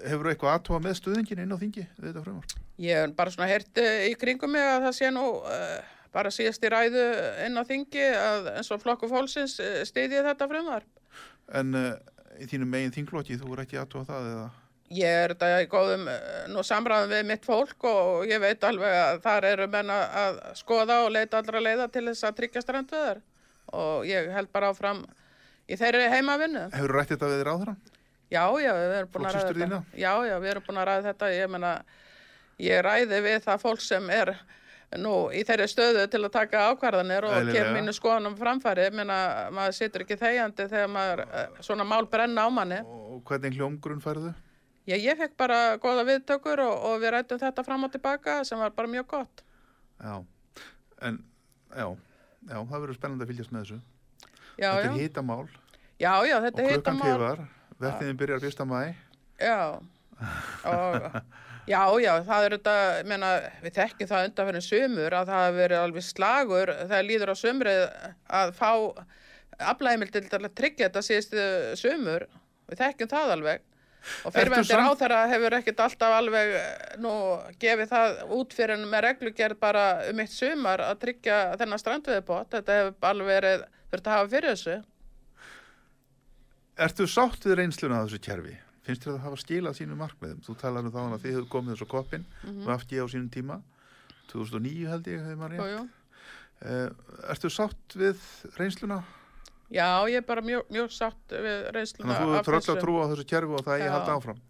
[0.09, 2.55] hefur þú eitthvað aðtóa með stuðingin inn á þingi við þetta frumvar?
[2.81, 5.77] Ég hef bara svona herti í kringum mig að það sé nú uh,
[6.15, 7.05] bara síðast í ræðu
[7.45, 10.85] inn á þingi að eins og flokku fólksins uh, stiðið þetta frumvar.
[11.55, 11.95] En uh,
[12.41, 14.47] í þínum megin þinglokki þú er ekki aðtóa það eða?
[14.93, 18.93] Ég er þetta í góðum eh, nú samræðum við mitt fólk og ég veit alveg
[18.93, 23.23] að þar eru menna að skoða og leita allra leiða til þess að tryggja strandveðar
[23.73, 25.01] og ég held bara áfram
[25.65, 26.67] í þeirri heimavinnu.
[26.75, 27.75] Hefur þú rætt þetta við þeirra?
[28.33, 29.79] Já, já, við erum búin að ræða þetta.
[30.01, 31.31] Já, já, við erum búin að ræða þetta.
[31.35, 31.71] Ég menna,
[32.65, 34.33] ég ræði við það fólk sem er
[35.01, 38.87] nú í þeirri stöðu til að taka ákvarðanir og kemur mínu skoðanum framfæri.
[38.87, 39.17] Ég menna,
[39.53, 42.81] maður situr ekki þegjandi þegar maður eh, svona mál brenna á manni.
[42.85, 44.33] Og hvernig hljómgrunn færðu?
[44.85, 48.61] Já, ég fekk bara goða viðtökur og, og við rættum þetta fram og tilbaka sem
[48.61, 49.45] var bara mjög gott.
[49.97, 50.19] Já,
[51.07, 51.19] en
[51.73, 51.87] já,
[52.51, 53.79] já það verður spennandi að fylgjast með þessu.
[54.55, 54.91] Já, þetta já.
[54.91, 55.45] er hitamál.
[55.95, 56.75] Já, já, þetta er hitamál.
[56.75, 57.41] Og klukkan tífar,
[57.81, 58.79] verðinni byrjar fyrsta mæ.
[59.41, 59.81] Já,
[60.71, 61.09] og
[61.67, 63.33] já, já, það er þetta, ég meina,
[63.65, 67.85] við þekkjum það undan fyrir sumur að það verið alveg slagur þegar líður á sumrið
[68.41, 68.71] að fá
[69.73, 71.47] aflægimil til að tryggja þetta síðustu
[71.79, 72.27] sumur.
[72.65, 73.71] Við þekkjum það alveg
[74.25, 76.55] og fyrirvendir á þeirra hefur ekkert alltaf alveg
[77.01, 77.13] nú
[77.61, 82.51] gefið það út fyrir en með reglugjörð bara um eitt sumar að tryggja þennan strandveðibot
[82.53, 84.77] þetta hefur alveg verið þurft að hafa fyrir þessu
[86.75, 88.53] Ertu sátt við reynsluna af þessu kjærfi?
[88.85, 90.41] Finnst þér að hafa skilað sínu markmiðum?
[90.43, 92.65] Þú talaði um þá að þið hefðu komið þessu koppin mm -hmm.
[92.65, 93.61] og afti á sínum tíma
[94.31, 95.79] 2009 held ég hefur maður rétt
[96.65, 98.19] uh, Ertu sátt við
[98.57, 99.03] reynsluna?
[99.71, 102.13] Já, ég er bara mjög, mjög satt við reynsluna.
[102.13, 104.41] Þannig að þú þurft að trúa á þessu kjærfu og það ég haldi áfram.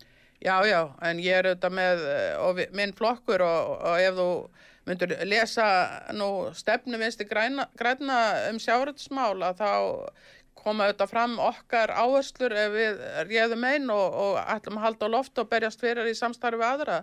[0.44, 2.02] Já, já, en ég er auðvitað með
[2.58, 4.30] við, minn flokkur og, og ef þú
[4.86, 5.68] myndur lesa
[6.14, 8.18] nú stefnuminsti græna, græna
[8.52, 9.72] um sjáratsmála þá
[10.66, 15.13] koma auðvitað fram okkar áherslur ef við réðum einn og, og ætlum að halda á
[15.13, 16.97] loft og berjast fyrir í samstarfi við aðra.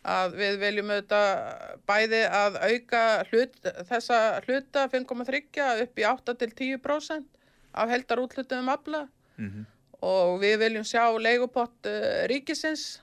[0.00, 3.58] Að við viljum auðvitað bæði að auka hlut,
[3.90, 7.28] þessa hluta 5,3 upp í 8-10%
[7.70, 9.04] af heldar útlutum um afla.
[9.36, 9.68] Mm -hmm.
[10.00, 13.00] og við viljum sjá leigupott uh, ríkisins.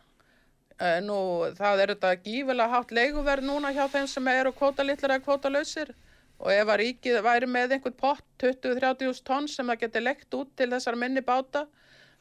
[0.77, 1.19] Uh, nú
[1.57, 5.49] það er þetta gífilega hátt leiguverð núna hjá þeim sem eru kvóta litlar eða kvóta
[5.49, 5.95] lausir
[6.37, 10.53] og ef að ríkið væri með einhvern pott 20-30 tonn sem það getur lekt út
[10.59, 11.65] til þessar minni báta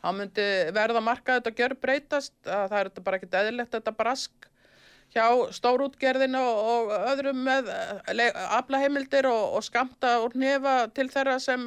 [0.00, 0.46] þá myndi
[0.76, 4.50] verða markað þetta gjör breytast það er þetta bara ekki eðlilegt þetta brask
[5.14, 11.66] hjá stórútgerðinu og öðrum með uh, aflaheimildir og, og skamta úr nefa til þeirra sem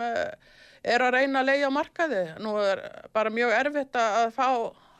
[0.83, 2.23] er að reyna að leia á markaði.
[2.43, 2.83] Nú er
[3.15, 4.47] bara mjög erfitt að fá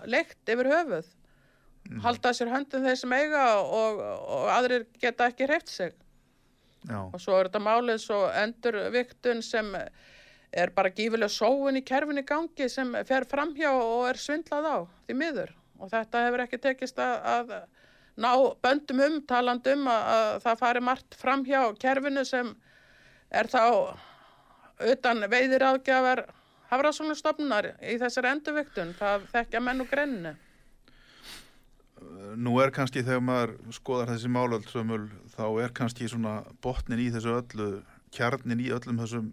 [0.10, 1.10] leikt yfir höfuð.
[1.89, 2.02] Mm.
[2.04, 5.95] Halda sér höndin þeir sem eiga og, og aðrir geta ekki hreift sig.
[6.90, 7.02] Já.
[7.06, 9.70] Og svo er þetta málið svo endurviktun sem
[10.50, 15.18] er bara gífilega sóun í kerfinni gangi sem fer framhjá og er svindlað á því
[15.22, 15.54] miður.
[15.80, 17.54] Og þetta hefur ekki tekist að, að
[18.20, 18.32] ná
[18.64, 22.52] böndum um, talandum að, að það fari margt framhjá kerfinu sem
[23.30, 23.64] er þá
[24.90, 26.26] utan veiðir ágjafar
[26.70, 30.34] hafrásónustofnunar í þessari endurviktun, það þekkja menn og grenni.
[32.40, 37.34] Nú er kannski þegar maður skoðar þessi málöldsömmul þá er kannski svona botnin í þessu
[37.36, 37.70] öllu,
[38.16, 39.32] kjarnin í öllum þessum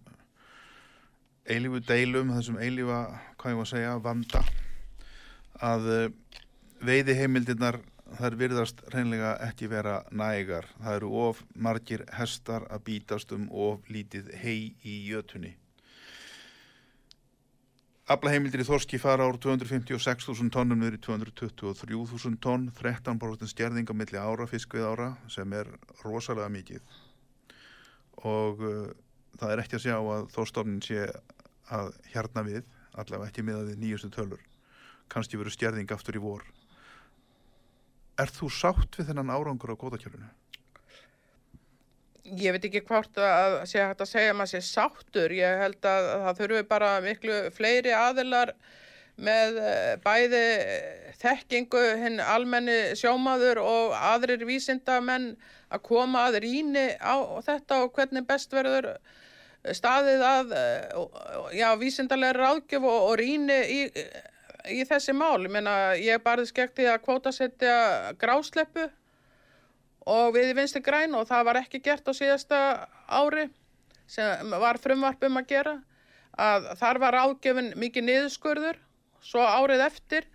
[1.46, 3.02] eilífu deilum, þessum eilífa,
[3.38, 4.42] hvað ég var að segja, vanda
[5.62, 6.40] að eh,
[6.82, 7.78] veiði heimildirnar
[8.18, 10.68] þær virðast reynlega ekki vera nægar.
[10.82, 15.56] Það eru of margir hestar að bítast um of lítið hei í jötunni.
[18.06, 24.20] Aflaheimildir í Þorski fara ár 256.000 tónnum niður í 223.000 tónn, 13% skerðing á milli
[24.20, 25.72] ára, fiskvið ára, sem er
[26.04, 26.84] rosalega mikið.
[28.30, 28.92] Og uh,
[29.42, 31.02] það er ekki að sjá að þórstofnin sé
[31.74, 34.46] að hjarna við, allavega ekki miða við nýjustu tölur.
[35.10, 36.46] Kannski verður skerðing aftur í vor.
[38.22, 40.30] Er þú sátt við þennan árangur á kvotakjörunu?
[42.34, 45.34] Ég veit ekki hvort að sé hægt að segja að maður sé sáttur.
[45.36, 48.52] Ég held að það þurfi bara miklu fleiri aðilar
[49.16, 50.42] með eh, bæði
[51.20, 55.30] þekkingu hinn almenni sjómaður og aðrir vísindamenn
[55.72, 57.16] að koma að rýni á
[57.46, 58.90] þetta og hvernig best verður
[59.76, 61.00] staðið að eh,
[61.56, 63.80] já, vísindarlega ráðgjöf og, og rýni í,
[64.76, 65.40] í þessi mál.
[65.46, 67.76] Ég, meina, ég barði skekti að kvótasetja
[68.20, 68.90] grásleppu
[70.06, 72.60] og við í vinstri græn og það var ekki gert á síðasta
[73.10, 73.48] ári
[74.06, 75.76] sem var frumvarp um að gera
[76.38, 78.80] að þar var ráðgjöfin mikið niðurskurður
[79.24, 80.28] svo árið eftir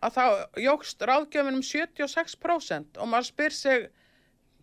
[0.00, 0.24] að þá
[0.62, 3.88] jógst ráðgjöfin um 76% og maður spyr sig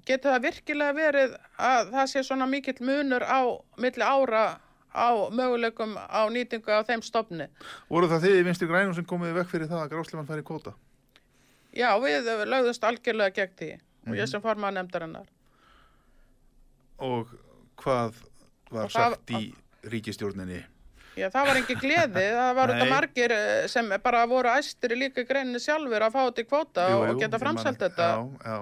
[0.06, 3.42] getur það virkilega verið að það sé svona mikill munur á
[3.82, 4.46] milli ára
[4.96, 7.50] á möguleikum á nýtingu á þeim stofni.
[7.92, 10.72] Voru það þið í vinstri grænum sem komiði vekk fyrir það að grásleifan færi kvóta?
[11.76, 13.72] Já, við lögðumst algjörlega gegn því
[14.08, 15.28] og ég sem formaður nefndarinnar.
[17.06, 17.28] Og
[17.82, 18.22] hvað
[18.72, 19.54] var Og það- sagt í
[19.92, 20.62] ríkistjórninni?
[21.16, 25.24] Já, það var ekki gleði, það var þetta margir eh, sem bara voru æstir líka
[25.24, 27.80] í greinni sjálfur að fá þetta í kvóta Jú, og jú, geta ég man framselt
[27.86, 28.08] þetta.
[28.12, 28.58] Já, já.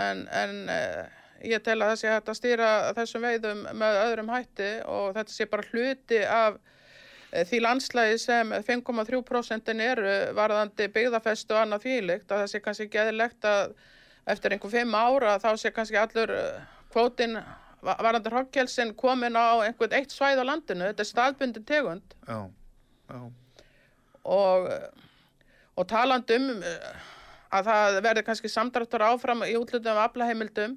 [0.00, 1.04] En, en eh,
[1.50, 5.34] ég tel að það sé hægt að stýra þessum veiðum með öðrum hætti og þetta
[5.36, 6.58] sé bara hluti af
[7.32, 12.88] eh, því landslægi sem 5,3% eru varðandi byggðafestu og annað þvílíkt að það sé kannski
[12.96, 13.74] geðilegt að
[14.32, 16.62] eftir einhver fimm ára þá sé kannski allur eh,
[16.94, 17.36] kvótinn
[17.84, 22.16] va- varðandi hrokkjelsin komin á einhvern eitt svæð á landinu, þetta er staðbundin tegund.
[22.28, 22.40] Já,
[23.10, 23.20] já,
[24.24, 24.68] og,
[25.76, 26.92] og talandi um eh,
[27.50, 30.76] að það verði kannski samdráttur áfram í útlutum af aflaheimildum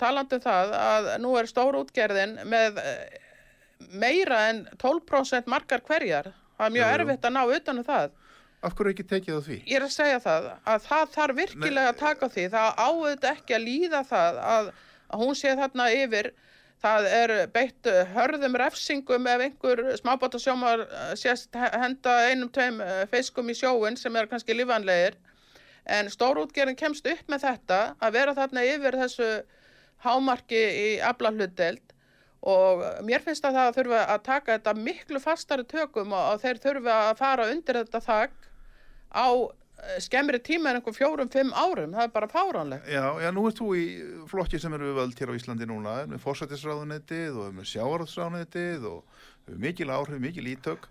[0.00, 3.18] talandi um það að nú er stór útgerðin með eh,
[3.92, 6.30] meira en 12% margar hverjar.
[6.56, 6.94] Það er mjög jú.
[6.96, 8.12] erfitt að ná utan um það
[8.62, 9.56] Af hverju ekki tekið á því?
[9.66, 12.44] ég er að segja það að það þarf virkilega að taka því.
[12.52, 14.68] Það áður ekki að líða það að,
[15.10, 16.28] að hún sé þarna yfir.
[16.82, 23.04] Það er beitt hörðum refsingum ef einhver smábátasjómar eh, sést he- henda einum tveim eh,
[23.12, 25.14] fiskum í sjóin sem er kannski lífanlegir
[25.86, 29.28] en stórútgerinn kemst upp með þetta að vera þarna yfir þessu
[30.02, 31.82] hámarki í aflahlutdeild.
[32.42, 36.96] Og mér finnst að það þurfa að taka þetta miklu fastari tökum og, þeir þurfa
[37.12, 38.48] að fara undir þetta þak
[39.12, 42.88] á eh, skemmri tíma en einhver fjórum, fimm árum, það er bara fáránlegt.
[42.88, 43.84] Já, já, nú ert þú í
[44.30, 49.56] flokki sem eru við völd hér á Íslandi núna, með fórsættisráðunetið og með sjávarðsráðunetið og
[49.62, 50.88] mikil áhrif, mikil ítök.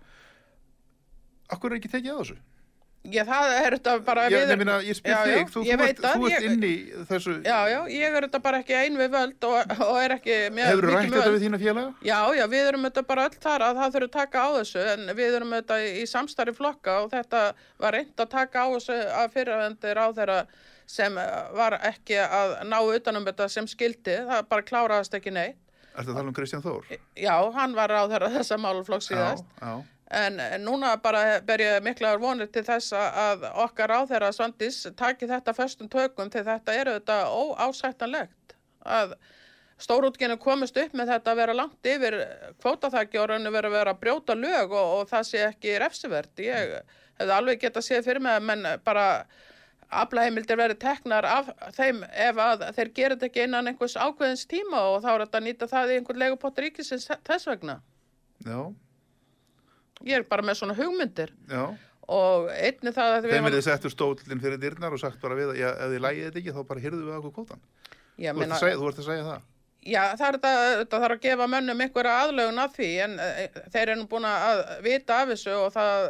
[1.52, 2.40] Akkur er ekki tekið á þessu?
[3.02, 4.24] Já, það er þetta bara...
[4.30, 6.74] Ég, við- að ég spyr Já, já, þig, þú, þú, ert, þú ert inn í
[7.08, 10.36] þessu, Já, já, ég er þetta bara ekki ein við völd og, og er ekki
[10.54, 11.88] hefur rætt mikið þetta við þína félaga?
[12.06, 15.14] Já, já, við erum þetta bara öll þar að það þurfum taka á þessu en
[15.18, 17.40] við erum þetta í, samstarfi flokka og þetta
[17.82, 20.38] var reynd að taka á þessu að fyrirvendir á þeirra
[20.92, 21.18] sem
[21.58, 25.58] var ekki að ná utanum þetta sem skildi, það bara kláraðast ekki neitt.
[25.92, 26.86] Ertu að tala um Kristján Þór?
[27.18, 29.44] Já, hann var á þeirra þessa máluflokk síðast.
[29.58, 30.01] Já, já.
[30.12, 34.82] En en núna bara ber ég miklar vonir til þess að- okkar á þeirra Svandís
[34.96, 39.14] taki þetta föstum tökum til þetta eru þetta óásættanlegt að
[39.82, 42.18] stórútginu komist upp með þetta að vera langt yfir
[42.62, 46.34] kvótaþakki og rauninu vera að vera að brjóta lög og, og það sé ekki refsivert.
[46.38, 46.76] Ég
[47.18, 49.06] hefði alveg getað séð fyrir mig að menn bara
[49.92, 54.84] aflaheimildir verið teknar af þeim ef að þeir gera þetta ekki innan einhvers ákveðins tíma
[54.92, 57.80] og þá er þetta að nýta það í einhvern legupott ríkisins þess vegna.
[58.46, 58.60] Já,
[60.08, 61.62] Ég er bara með svona hugmyndir já.
[62.12, 65.38] og einni það að við Þeim er þið settur stólinn fyrir dyrnar og sagt bara
[65.38, 67.64] við að ef þið lægið þetta ekki þá bara hyrðu við okkur kvótan.
[68.18, 69.44] já, Þú, meina, ert að ert að segja það.
[69.82, 73.46] já, það er þetta, þetta þarf að gefa mönnum einhverja aðlögun af því en e,
[73.74, 76.08] þeir eru nú búin að vita af þessu og það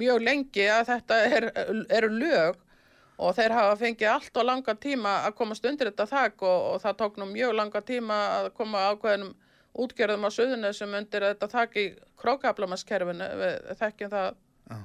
[0.00, 1.46] mjög lengi að þetta er,
[1.90, 2.58] eru lög
[3.20, 6.82] og þeir hafa fengið allt og langa tíma að komast undir þetta þak og, og
[6.84, 9.32] það tók nú mjög langa tíma að koma ákveðnum
[9.78, 11.86] útgerðum á suðunni sem undir þetta þak í
[12.20, 14.30] krókaflamaskerfinu, við þekkjum það
[14.70, 14.78] Já.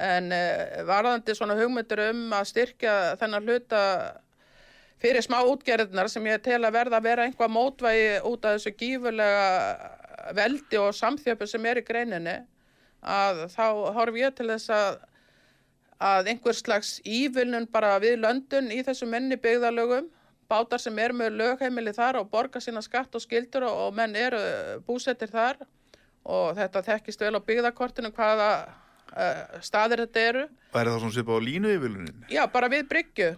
[0.00, 3.82] En uh, varðandi svona hugmyndir um að styrkja þennan hluta
[5.00, 8.72] fyrir smá útgerðnar sem ég tel að verða að vera einhvað mótvægi út af þessu
[8.76, 12.36] gífurlega veldi og samþjöpu sem er í greininni
[13.00, 13.64] að þá
[13.96, 14.98] horf ég til þess að
[16.00, 20.08] að einhver slags ívilnun bara við löndun í þessu menni byggðalögum
[20.50, 24.16] bátar sem eru með lögheimili þar og borga sína skatt og skildur og, og menn
[24.18, 24.40] eru
[24.86, 25.60] búsettir þar
[26.30, 28.48] og þetta þekkist vel á byggðakortinu hvaða
[29.14, 30.42] uh, staðir þetta eru.
[30.74, 32.26] Væri það svona svipað á línu yfirlunin?
[32.30, 33.30] Já, bara við bryggju.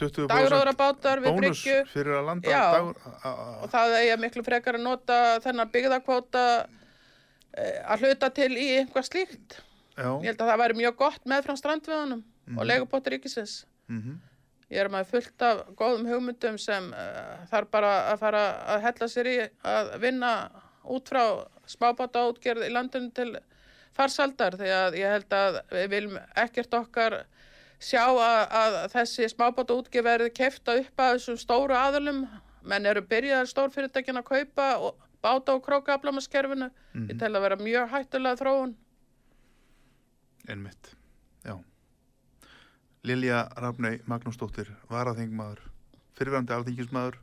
[0.00, 2.62] 20% Dagróðrabátar við bónus bryggju fyrir að landa Já.
[2.72, 3.00] dagur,
[3.60, 9.08] og það eigi miklu frekar að nota þennan byggðakvóta uh, að hluta til í einhvað
[9.10, 9.58] slíkt.
[9.92, 12.22] Já, Ég held að það væri mjög gott með frá strandveðunum
[12.56, 13.62] og leigubóttir ríkisins.
[13.92, 14.20] mhm.
[14.72, 18.42] Ég er með fullt af góðum hugmyndum sem uh, þarf bara að fara
[18.74, 20.30] að hella sér í að vinna
[20.88, 21.24] út frá
[21.68, 23.34] smábáta útgerð í landinu til
[23.96, 27.18] farsaldar því að ég held að við viljum ekkert okkar
[27.82, 32.24] sjá að, að þessi smábáta útgerð verði kefta upp að þessum stóru aðalum
[32.62, 36.70] menn eru byrjaðar stórfyrirtækin að kaupa og báta og króka aflamaskerfinu
[37.10, 38.74] ég tel að vera mjög hættulega þróun.
[40.48, 41.01] Einmitt, já.
[43.02, 45.58] Lilja Rafnei Magnúsdóttir, varaþingmaður,
[46.14, 47.16] fyrirvændi alþingismadur,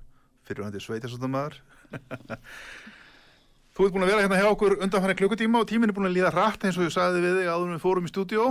[0.43, 1.55] fyrirvændi sveitasöndamaður.
[3.77, 6.17] Þú ert búin að vera hérna hjá okkur undanfæri klukkutíma og tíminn er búin að
[6.17, 8.49] líða hratt eins og ég sagði við þig áður við fórum í stúdíó.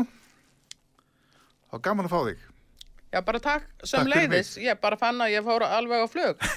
[1.68, 2.48] Það var gaman að fá þig.
[3.12, 4.54] Já, bara takk sem fyrir leiðis.
[4.64, 6.48] Ég bara fann að ég fór alveg á flug.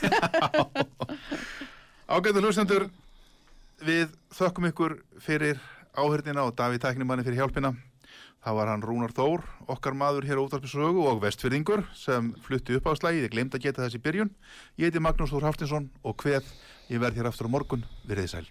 [2.15, 2.87] Ágætu hlustendur,
[3.83, 5.59] við þökkum ykkur fyrir
[5.99, 7.75] áhörnina og Davíð Tæknimanni fyrir hjálpina.
[8.41, 12.89] Það var hann Rúnar Þór, okkar maður hér á útvarpisögu og vestfyrðingur sem flutti upp
[12.89, 14.31] á slægi, ég glemt að geta þess í byrjun.
[14.81, 16.49] Ég heiti Magnús Þór Haftinsson og hveð,
[16.89, 18.49] ég verð hér aftur á morgun, verið sæl.